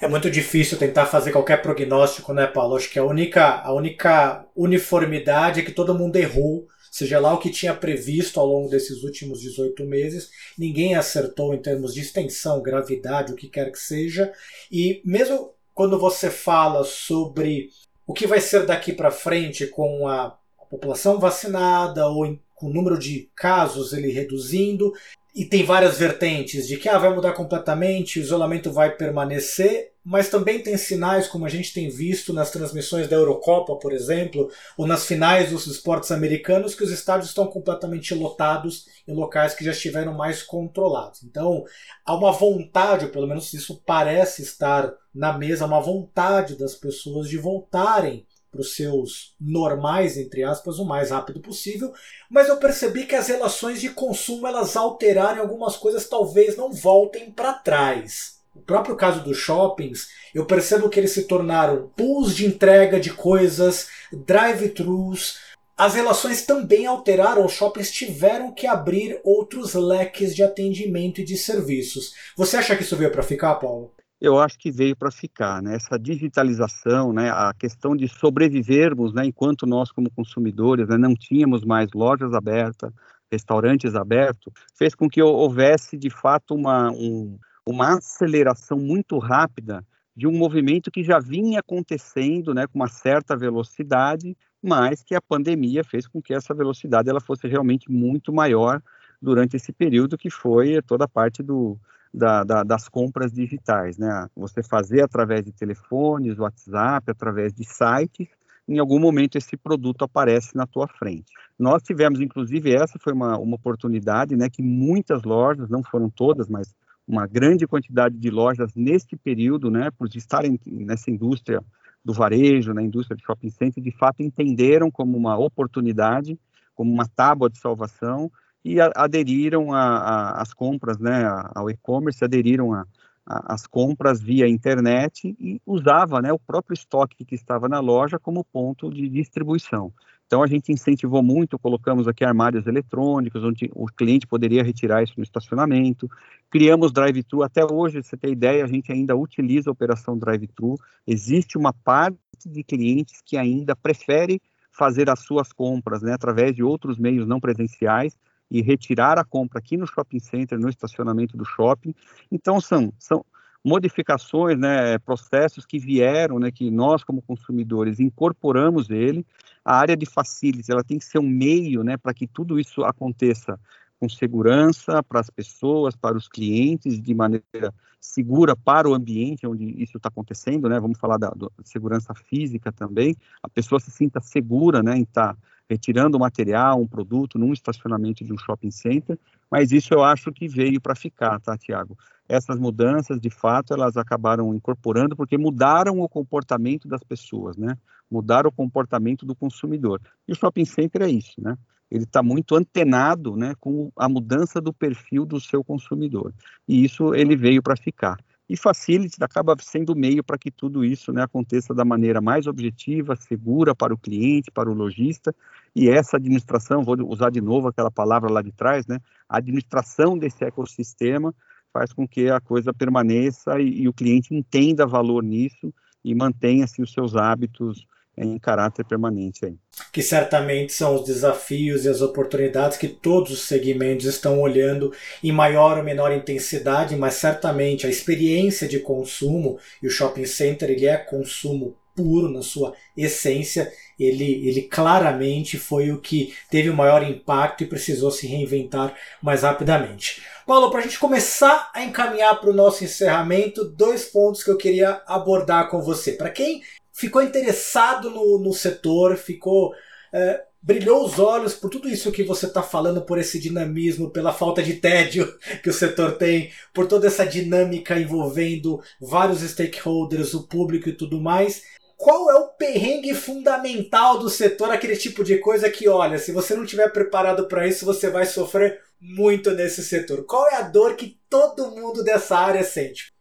é 0.00 0.08
muito 0.08 0.30
difícil 0.30 0.78
tentar 0.78 1.06
fazer 1.06 1.30
qualquer 1.30 1.60
prognóstico, 1.60 2.32
né, 2.32 2.46
Paulo? 2.46 2.76
Acho 2.76 2.90
que 2.90 2.98
a 2.98 3.04
única, 3.04 3.60
a 3.60 3.72
única 3.72 4.46
uniformidade 4.56 5.60
é 5.60 5.62
que 5.62 5.72
todo 5.72 5.94
mundo 5.94 6.16
errou, 6.16 6.66
seja 6.90 7.20
lá 7.20 7.34
o 7.34 7.38
que 7.38 7.50
tinha 7.50 7.74
previsto 7.74 8.40
ao 8.40 8.46
longo 8.46 8.70
desses 8.70 9.02
últimos 9.02 9.40
18 9.40 9.84
meses, 9.84 10.30
ninguém 10.58 10.94
acertou 10.94 11.54
em 11.54 11.60
termos 11.60 11.92
de 11.92 12.00
extensão, 12.00 12.62
gravidade, 12.62 13.32
o 13.32 13.36
que 13.36 13.48
quer 13.48 13.70
que 13.70 13.78
seja. 13.78 14.32
E 14.72 15.02
mesmo 15.04 15.52
quando 15.74 15.98
você 15.98 16.30
fala 16.30 16.82
sobre 16.82 17.68
o 18.06 18.14
que 18.14 18.26
vai 18.26 18.40
ser 18.40 18.66
daqui 18.66 18.92
para 18.92 19.10
frente 19.10 19.66
com 19.66 20.08
a 20.08 20.36
população 20.70 21.18
vacinada 21.18 22.06
ou 22.08 22.38
com 22.54 22.66
o 22.66 22.72
número 22.72 22.98
de 22.98 23.30
casos 23.36 23.92
ele 23.92 24.10
reduzindo, 24.10 24.92
e 25.34 25.44
tem 25.44 25.64
várias 25.64 25.96
vertentes 25.96 26.66
de 26.66 26.76
que 26.76 26.88
ah, 26.88 26.98
vai 26.98 27.14
mudar 27.14 27.32
completamente, 27.32 28.18
o 28.18 28.22
isolamento 28.22 28.72
vai 28.72 28.96
permanecer, 28.96 29.92
mas 30.04 30.28
também 30.28 30.62
tem 30.62 30.76
sinais, 30.76 31.28
como 31.28 31.44
a 31.44 31.48
gente 31.48 31.72
tem 31.72 31.88
visto 31.88 32.32
nas 32.32 32.50
transmissões 32.50 33.06
da 33.06 33.16
Eurocopa, 33.16 33.76
por 33.76 33.92
exemplo, 33.92 34.50
ou 34.76 34.86
nas 34.86 35.06
finais 35.06 35.50
dos 35.50 35.66
esportes 35.66 36.10
americanos, 36.10 36.74
que 36.74 36.82
os 36.82 36.90
estádios 36.90 37.28
estão 37.28 37.46
completamente 37.46 38.14
lotados 38.14 38.86
em 39.06 39.14
locais 39.14 39.54
que 39.54 39.64
já 39.64 39.72
estiveram 39.72 40.14
mais 40.14 40.42
controlados. 40.42 41.22
Então, 41.22 41.64
há 42.04 42.14
uma 42.14 42.32
vontade, 42.32 43.04
ou 43.04 43.10
pelo 43.10 43.26
menos 43.26 43.52
isso 43.52 43.82
parece 43.86 44.42
estar 44.42 44.92
na 45.14 45.36
mesa, 45.36 45.66
uma 45.66 45.80
vontade 45.80 46.56
das 46.56 46.74
pessoas 46.74 47.28
de 47.28 47.36
voltarem 47.36 48.26
para 48.50 48.60
os 48.60 48.74
seus 48.74 49.34
normais, 49.40 50.16
entre 50.16 50.42
aspas, 50.42 50.78
o 50.78 50.84
mais 50.84 51.10
rápido 51.10 51.40
possível, 51.40 51.92
mas 52.28 52.48
eu 52.48 52.56
percebi 52.56 53.06
que 53.06 53.14
as 53.14 53.28
relações 53.28 53.80
de 53.80 53.90
consumo 53.90 54.46
elas 54.46 54.76
alteraram 54.76 55.40
algumas 55.40 55.76
coisas, 55.76 56.08
talvez 56.08 56.56
não 56.56 56.72
voltem 56.72 57.30
para 57.30 57.52
trás. 57.52 58.40
O 58.54 58.60
próprio 58.60 58.96
caso 58.96 59.22
dos 59.22 59.36
shoppings, 59.36 60.08
eu 60.34 60.44
percebo 60.44 60.88
que 60.88 60.98
eles 60.98 61.12
se 61.12 61.24
tornaram 61.24 61.90
pools 61.96 62.34
de 62.34 62.44
entrega 62.44 62.98
de 62.98 63.12
coisas, 63.12 63.88
drive-thrus. 64.12 65.38
As 65.76 65.94
relações 65.94 66.44
também 66.44 66.86
alteraram, 66.86 67.46
os 67.46 67.52
shoppings 67.52 67.92
tiveram 67.92 68.52
que 68.52 68.66
abrir 68.66 69.20
outros 69.24 69.74
leques 69.74 70.34
de 70.34 70.42
atendimento 70.42 71.20
e 71.20 71.24
de 71.24 71.36
serviços. 71.36 72.12
Você 72.36 72.56
acha 72.56 72.76
que 72.76 72.82
isso 72.82 72.96
veio 72.96 73.12
para 73.12 73.22
ficar, 73.22 73.54
Paulo? 73.54 73.92
Eu 74.20 74.38
acho 74.38 74.58
que 74.58 74.70
veio 74.70 74.94
para 74.94 75.10
ficar, 75.10 75.62
né? 75.62 75.74
Essa 75.74 75.98
digitalização, 75.98 77.12
né? 77.12 77.30
A 77.30 77.54
questão 77.54 77.96
de 77.96 78.06
sobrevivermos, 78.06 79.14
né? 79.14 79.24
Enquanto 79.24 79.66
nós 79.66 79.90
como 79.90 80.10
consumidores, 80.10 80.88
né? 80.88 80.98
não 80.98 81.14
tínhamos 81.14 81.64
mais 81.64 81.88
lojas 81.94 82.34
abertas, 82.34 82.92
restaurantes 83.32 83.94
abertos, 83.94 84.52
fez 84.76 84.94
com 84.94 85.08
que 85.08 85.22
houvesse 85.22 85.96
de 85.96 86.10
fato 86.10 86.54
uma 86.54 86.90
um, 86.90 87.38
uma 87.64 87.96
aceleração 87.96 88.78
muito 88.78 89.18
rápida 89.18 89.84
de 90.14 90.26
um 90.26 90.32
movimento 90.32 90.90
que 90.90 91.02
já 91.02 91.18
vinha 91.18 91.60
acontecendo, 91.60 92.52
né? 92.52 92.66
Com 92.66 92.78
uma 92.78 92.88
certa 92.88 93.34
velocidade, 93.34 94.36
mas 94.62 95.02
que 95.02 95.14
a 95.14 95.22
pandemia 95.22 95.82
fez 95.82 96.06
com 96.06 96.20
que 96.20 96.34
essa 96.34 96.52
velocidade 96.54 97.08
ela 97.08 97.20
fosse 97.20 97.48
realmente 97.48 97.90
muito 97.90 98.30
maior 98.32 98.82
durante 99.22 99.56
esse 99.56 99.72
período 99.72 100.18
que 100.18 100.28
foi 100.28 100.82
toda 100.82 101.04
a 101.04 101.08
parte 101.08 101.42
do 101.42 101.78
da, 102.12 102.42
da, 102.42 102.62
das 102.62 102.88
compras 102.88 103.32
digitais, 103.32 103.96
né? 103.96 104.28
Você 104.36 104.62
fazer 104.62 105.02
através 105.02 105.44
de 105.44 105.52
telefones, 105.52 106.38
WhatsApp, 106.38 107.10
através 107.10 107.52
de 107.52 107.64
sites, 107.64 108.28
em 108.68 108.78
algum 108.78 108.98
momento 108.98 109.36
esse 109.36 109.56
produto 109.56 110.04
aparece 110.04 110.56
na 110.56 110.66
tua 110.66 110.86
frente. 110.86 111.32
Nós 111.58 111.82
tivemos, 111.82 112.20
inclusive, 112.20 112.72
essa 112.74 112.98
foi 112.98 113.12
uma, 113.12 113.38
uma 113.38 113.56
oportunidade, 113.56 114.36
né, 114.36 114.48
que 114.48 114.62
muitas 114.62 115.22
lojas, 115.22 115.68
não 115.68 115.82
foram 115.82 116.08
todas, 116.08 116.48
mas 116.48 116.74
uma 117.06 117.26
grande 117.26 117.66
quantidade 117.66 118.16
de 118.16 118.30
lojas 118.30 118.72
neste 118.74 119.16
período, 119.16 119.70
né, 119.70 119.90
por 119.90 120.08
estarem 120.14 120.58
nessa 120.66 121.10
indústria 121.10 121.60
do 122.04 122.12
varejo, 122.12 122.72
na 122.72 122.82
indústria 122.82 123.16
de 123.16 123.24
shopping 123.24 123.50
center, 123.50 123.82
de 123.82 123.90
fato 123.90 124.22
entenderam 124.22 124.90
como 124.90 125.16
uma 125.16 125.36
oportunidade, 125.36 126.38
como 126.74 126.92
uma 126.92 127.06
tábua 127.06 127.50
de 127.50 127.58
salvação 127.58 128.30
e 128.64 128.80
aderiram 128.80 129.72
às 129.72 130.52
compras, 130.52 130.98
né, 130.98 131.24
ao 131.54 131.70
e-commerce, 131.70 132.24
aderiram 132.24 132.84
as 133.26 133.66
compras 133.66 134.20
via 134.20 134.48
internet 134.48 135.36
e 135.38 135.60
usava 135.64 136.20
né, 136.20 136.32
o 136.32 136.38
próprio 136.38 136.74
estoque 136.74 137.24
que 137.24 137.34
estava 137.34 137.68
na 137.68 137.78
loja 137.78 138.18
como 138.18 138.44
ponto 138.44 138.90
de 138.90 139.08
distribuição. 139.08 139.92
Então 140.26 140.42
a 140.42 140.46
gente 140.46 140.72
incentivou 140.72 141.22
muito, 141.22 141.58
colocamos 141.58 142.06
aqui 142.06 142.24
armários 142.24 142.66
eletrônicos, 142.66 143.42
onde 143.42 143.70
o 143.74 143.86
cliente 143.86 144.26
poderia 144.26 144.62
retirar 144.62 145.02
isso 145.02 145.14
no 145.16 145.24
estacionamento. 145.24 146.08
Criamos 146.48 146.92
drive-thru, 146.92 147.42
até 147.42 147.64
hoje, 147.64 148.02
você 148.02 148.16
tem 148.16 148.32
ideia, 148.32 148.64
a 148.64 148.68
gente 148.68 148.92
ainda 148.92 149.16
utiliza 149.16 149.70
a 149.70 149.72
operação 149.72 150.16
drive-thru. 150.16 150.76
Existe 151.06 151.58
uma 151.58 151.72
parte 151.72 152.16
de 152.46 152.62
clientes 152.62 153.20
que 153.24 153.36
ainda 153.36 153.74
prefere 153.74 154.40
fazer 154.70 155.10
as 155.10 155.20
suas 155.20 155.52
compras 155.52 156.00
né, 156.00 156.12
através 156.12 156.54
de 156.54 156.62
outros 156.62 156.96
meios 156.96 157.26
não 157.26 157.40
presenciais 157.40 158.16
e 158.50 158.60
retirar 158.60 159.18
a 159.18 159.24
compra 159.24 159.58
aqui 159.58 159.76
no 159.76 159.86
shopping 159.86 160.18
center, 160.18 160.58
no 160.58 160.68
estacionamento 160.68 161.36
do 161.36 161.44
shopping. 161.44 161.94
Então 162.30 162.60
são, 162.60 162.92
são 162.98 163.24
modificações, 163.64 164.58
né, 164.58 164.98
processos 164.98 165.64
que 165.64 165.78
vieram, 165.78 166.38
né, 166.38 166.50
que 166.50 166.70
nós 166.70 167.04
como 167.04 167.22
consumidores 167.22 168.00
incorporamos 168.00 168.90
ele. 168.90 169.24
A 169.64 169.76
área 169.76 169.96
de 169.96 170.06
facilities, 170.06 170.68
ela 170.68 170.82
tem 170.82 170.98
que 170.98 171.04
ser 171.04 171.18
um 171.18 171.28
meio, 171.28 171.84
né, 171.84 171.96
para 171.96 172.14
que 172.14 172.26
tudo 172.26 172.58
isso 172.58 172.82
aconteça 172.82 173.58
com 174.00 174.08
segurança 174.08 175.02
para 175.02 175.20
as 175.20 175.28
pessoas, 175.28 175.94
para 175.94 176.16
os 176.16 176.26
clientes, 176.26 177.00
de 177.00 177.14
maneira 177.14 177.72
segura 178.00 178.56
para 178.56 178.88
o 178.88 178.94
ambiente 178.94 179.46
onde 179.46 179.64
isso 179.80 179.98
está 179.98 180.08
acontecendo, 180.08 180.70
né? 180.70 180.80
Vamos 180.80 180.98
falar 180.98 181.18
da, 181.18 181.28
da, 181.28 181.48
segurança 181.62 182.14
física 182.14 182.72
também. 182.72 183.14
A 183.42 183.48
pessoa 183.48 183.78
se 183.78 183.90
sinta 183.90 184.18
segura, 184.18 184.82
né, 184.82 184.96
em 184.96 185.02
estar 185.02 185.34
tá 185.34 185.38
retirando 185.70 186.18
material, 186.18 186.80
um 186.80 186.86
produto 186.86 187.38
num 187.38 187.52
estacionamento 187.52 188.24
de 188.24 188.32
um 188.32 188.38
shopping 188.38 188.72
center. 188.72 189.16
Mas 189.48 189.70
isso 189.70 189.94
eu 189.94 190.02
acho 190.02 190.32
que 190.32 190.48
veio 190.48 190.80
para 190.80 190.96
ficar, 190.96 191.40
tá, 191.40 191.56
Tiago? 191.56 191.96
essas 192.30 192.58
mudanças, 192.58 193.20
de 193.20 193.28
fato, 193.28 193.74
elas 193.74 193.96
acabaram 193.96 194.54
incorporando 194.54 195.16
porque 195.16 195.36
mudaram 195.36 195.98
o 196.00 196.08
comportamento 196.08 196.86
das 196.86 197.02
pessoas, 197.02 197.56
né? 197.56 197.76
Mudaram 198.08 198.48
o 198.48 198.52
comportamento 198.52 199.26
do 199.26 199.34
consumidor. 199.34 200.00
E 200.28 200.32
o 200.32 200.36
shopping 200.36 200.64
center 200.64 201.02
é 201.02 201.10
isso, 201.10 201.34
né? 201.38 201.56
Ele 201.90 202.04
está 202.04 202.22
muito 202.22 202.54
antenado, 202.54 203.36
né, 203.36 203.52
com 203.58 203.90
a 203.96 204.08
mudança 204.08 204.60
do 204.60 204.72
perfil 204.72 205.26
do 205.26 205.40
seu 205.40 205.64
consumidor. 205.64 206.32
E 206.68 206.84
isso 206.84 207.12
ele 207.16 207.34
veio 207.34 207.60
para 207.60 207.76
ficar. 207.76 208.16
E 208.50 208.56
Facility 208.56 209.16
acaba 209.22 209.54
sendo 209.60 209.92
o 209.92 209.96
meio 209.96 210.24
para 210.24 210.36
que 210.36 210.50
tudo 210.50 210.84
isso 210.84 211.12
né, 211.12 211.22
aconteça 211.22 211.72
da 211.72 211.84
maneira 211.84 212.20
mais 212.20 212.48
objetiva, 212.48 213.14
segura 213.14 213.76
para 213.76 213.94
o 213.94 213.96
cliente, 213.96 214.50
para 214.50 214.68
o 214.68 214.74
lojista. 214.74 215.32
E 215.72 215.88
essa 215.88 216.16
administração, 216.16 216.82
vou 216.82 216.96
usar 217.08 217.30
de 217.30 217.40
novo 217.40 217.68
aquela 217.68 217.92
palavra 217.92 218.28
lá 218.28 218.42
de 218.42 218.50
trás, 218.50 218.88
né, 218.88 218.98
a 219.28 219.38
administração 219.38 220.18
desse 220.18 220.42
ecossistema 220.44 221.32
faz 221.72 221.92
com 221.92 222.08
que 222.08 222.28
a 222.28 222.40
coisa 222.40 222.74
permaneça 222.74 223.60
e, 223.60 223.82
e 223.82 223.88
o 223.88 223.92
cliente 223.92 224.34
entenda 224.34 224.84
valor 224.84 225.22
nisso 225.22 225.72
e 226.04 226.12
mantenha 226.12 226.64
assim, 226.64 226.82
os 226.82 226.92
seus 226.92 227.14
hábitos 227.14 227.86
em 228.16 228.38
caráter 228.38 228.84
permanente. 228.84 229.46
Aí. 229.46 229.54
Que 229.92 230.02
certamente 230.02 230.72
são 230.72 230.94
os 230.96 231.04
desafios 231.04 231.84
e 231.84 231.88
as 231.88 232.00
oportunidades 232.00 232.76
que 232.76 232.88
todos 232.88 233.32
os 233.32 233.42
segmentos 233.42 234.06
estão 234.06 234.40
olhando 234.40 234.92
em 235.22 235.32
maior 235.32 235.78
ou 235.78 235.84
menor 235.84 236.12
intensidade, 236.12 236.96
mas 236.96 237.14
certamente 237.14 237.86
a 237.86 237.90
experiência 237.90 238.68
de 238.68 238.80
consumo, 238.80 239.58
e 239.82 239.86
o 239.86 239.90
shopping 239.90 240.26
center 240.26 240.70
ele 240.70 240.86
é 240.86 240.96
consumo 240.96 241.76
puro 241.94 242.30
na 242.30 242.42
sua 242.42 242.74
essência, 242.96 243.70
ele, 243.98 244.48
ele 244.48 244.62
claramente 244.62 245.58
foi 245.58 245.90
o 245.90 246.00
que 246.00 246.34
teve 246.50 246.70
o 246.70 246.76
maior 246.76 247.02
impacto 247.02 247.62
e 247.62 247.66
precisou 247.66 248.10
se 248.10 248.26
reinventar 248.26 248.94
mais 249.22 249.42
rapidamente. 249.42 250.22
Paulo, 250.46 250.70
para 250.70 250.80
a 250.80 250.82
gente 250.82 250.98
começar 250.98 251.70
a 251.74 251.84
encaminhar 251.84 252.40
para 252.40 252.50
o 252.50 252.54
nosso 252.54 252.82
encerramento, 252.82 253.64
dois 253.64 254.06
pontos 254.06 254.42
que 254.42 254.50
eu 254.50 254.56
queria 254.56 255.02
abordar 255.06 255.68
com 255.68 255.82
você. 255.82 256.12
Para 256.12 256.30
quem 256.30 256.62
ficou 257.00 257.22
interessado 257.22 258.10
no, 258.10 258.38
no 258.38 258.52
setor, 258.52 259.16
ficou. 259.16 259.74
É, 260.12 260.44
brilhou 260.62 261.06
os 261.06 261.18
olhos 261.18 261.54
por 261.54 261.70
tudo 261.70 261.88
isso 261.88 262.12
que 262.12 262.22
você 262.22 262.44
está 262.44 262.62
falando, 262.62 263.00
por 263.00 263.18
esse 263.18 263.38
dinamismo, 263.38 264.10
pela 264.10 264.32
falta 264.32 264.62
de 264.62 264.74
tédio 264.74 265.26
que 265.62 265.70
o 265.70 265.72
setor 265.72 266.18
tem, 266.18 266.52
por 266.74 266.86
toda 266.86 267.06
essa 267.06 267.24
dinâmica 267.24 267.98
envolvendo 267.98 268.82
vários 269.00 269.40
stakeholders, 269.40 270.34
o 270.34 270.46
público 270.46 270.90
e 270.90 270.92
tudo 270.92 271.20
mais 271.20 271.62
qual 272.00 272.30
é 272.30 272.34
o 272.34 272.48
perrengue 272.48 273.14
fundamental 273.14 274.18
do 274.18 274.30
setor, 274.30 274.70
aquele 274.70 274.96
tipo 274.96 275.22
de 275.22 275.36
coisa 275.36 275.68
que, 275.68 275.86
olha, 275.86 276.18
se 276.18 276.32
você 276.32 276.54
não 276.54 276.64
estiver 276.64 276.90
preparado 276.90 277.46
para 277.46 277.66
isso, 277.66 277.84
você 277.84 278.08
vai 278.08 278.24
sofrer 278.24 278.80
muito 278.98 279.50
nesse 279.50 279.84
setor. 279.84 280.24
Qual 280.24 280.48
é 280.48 280.56
a 280.56 280.62
dor 280.62 280.96
que 280.96 281.18
todo 281.28 281.70
mundo 281.70 282.02
dessa 282.02 282.38
área 282.38 282.64
sente? 282.64 283.12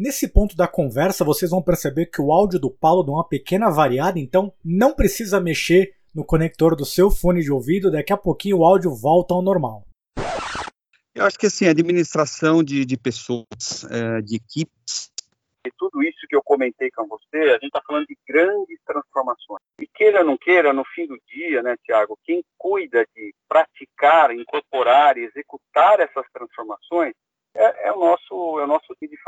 Nesse 0.00 0.28
ponto 0.28 0.54
da 0.54 0.68
conversa, 0.68 1.24
vocês 1.24 1.50
vão 1.50 1.60
perceber 1.60 2.06
que 2.06 2.22
o 2.22 2.30
áudio 2.30 2.60
do 2.60 2.70
Paulo 2.70 3.02
dá 3.02 3.10
uma 3.10 3.26
pequena 3.26 3.68
variada, 3.68 4.16
então 4.16 4.54
não 4.64 4.94
precisa 4.94 5.40
mexer 5.40 5.92
no 6.14 6.24
conector 6.24 6.76
do 6.76 6.86
seu 6.86 7.10
fone 7.10 7.42
de 7.42 7.50
ouvido, 7.50 7.90
daqui 7.90 8.12
a 8.12 8.16
pouquinho 8.16 8.58
o 8.58 8.64
áudio 8.64 8.94
volta 8.94 9.34
ao 9.34 9.42
normal. 9.42 9.84
Eu 11.12 11.24
acho 11.24 11.36
que 11.36 11.46
assim, 11.46 11.66
a 11.66 11.70
administração 11.70 12.62
de, 12.62 12.84
de 12.84 12.96
pessoas, 12.96 13.84
é, 13.90 14.22
de 14.22 14.36
equipes, 14.36 15.10
e 15.66 15.70
tudo 15.76 16.00
isso 16.00 16.28
que 16.28 16.36
eu 16.36 16.42
comentei 16.44 16.92
com 16.92 17.04
você, 17.08 17.50
a 17.50 17.54
gente 17.54 17.66
está 17.66 17.82
falando 17.84 18.06
de 18.06 18.16
grandes 18.24 18.78
transformações. 18.86 19.58
E 19.80 19.86
queira 19.88 20.20
ou 20.20 20.24
não 20.24 20.38
queira, 20.38 20.72
no 20.72 20.84
fim 20.94 21.08
do 21.08 21.18
dia, 21.26 21.60
né, 21.60 21.74
Tiago, 21.84 22.16
quem 22.22 22.44
cuida 22.56 23.04
de 23.16 23.34
praticar, 23.48 24.30
incorporar 24.30 25.18
e 25.18 25.24
executar 25.24 25.98
essas 25.98 26.24
transformações 26.32 27.14
é, 27.58 27.88
é 27.88 27.92
o 27.92 27.98
nosso 27.98 28.60
é 28.60 28.64
o 28.64 28.66
nosso 28.66 28.94
de 29.00 29.18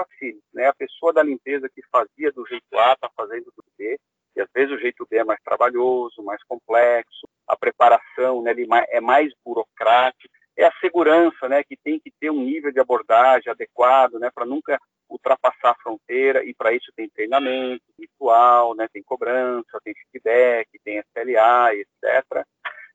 né? 0.55 0.67
A 0.67 0.75
pessoa 0.75 1.13
da 1.13 1.23
limpeza 1.23 1.69
que 1.69 1.83
fazia 1.91 2.31
do 2.33 2.47
jeito 2.47 2.79
A 2.79 2.93
está 2.93 3.11
fazendo 3.17 3.47
do 3.57 3.65
B, 3.77 3.99
e 4.37 4.41
às 4.41 4.49
vezes 4.55 4.73
o 4.73 4.81
jeito 4.81 5.07
B 5.11 5.19
é 5.19 5.25
mais 5.25 5.41
trabalhoso, 5.43 6.23
mais 6.23 6.43
complexo, 6.45 7.29
a 7.47 7.57
preparação 7.57 8.43
né, 8.43 8.55
é 8.89 9.01
mais 9.01 9.33
burocrática, 9.45 10.33
é 10.57 10.65
a 10.65 10.73
segurança, 10.81 11.49
né, 11.49 11.65
que 11.65 11.77
tem 11.77 11.99
que 11.99 12.13
ter 12.21 12.31
um 12.31 12.45
nível 12.45 12.71
de 12.71 12.79
abordagem 12.79 13.51
adequado, 13.51 14.15
né, 14.15 14.31
para 14.33 14.47
nunca 14.47 14.79
ultrapassar 15.09 15.71
a 15.71 15.83
fronteira, 15.83 16.45
e 16.45 16.55
para 16.55 16.73
isso 16.73 16.93
tem 16.95 17.09
treinamento, 17.09 17.83
ritual, 17.99 18.77
né, 18.77 18.87
tem 18.93 19.03
cobrança, 19.03 19.81
tem 19.83 19.95
feedback, 19.95 20.69
tem 20.85 20.99
SLA, 20.99 21.75
etc. 21.75 22.47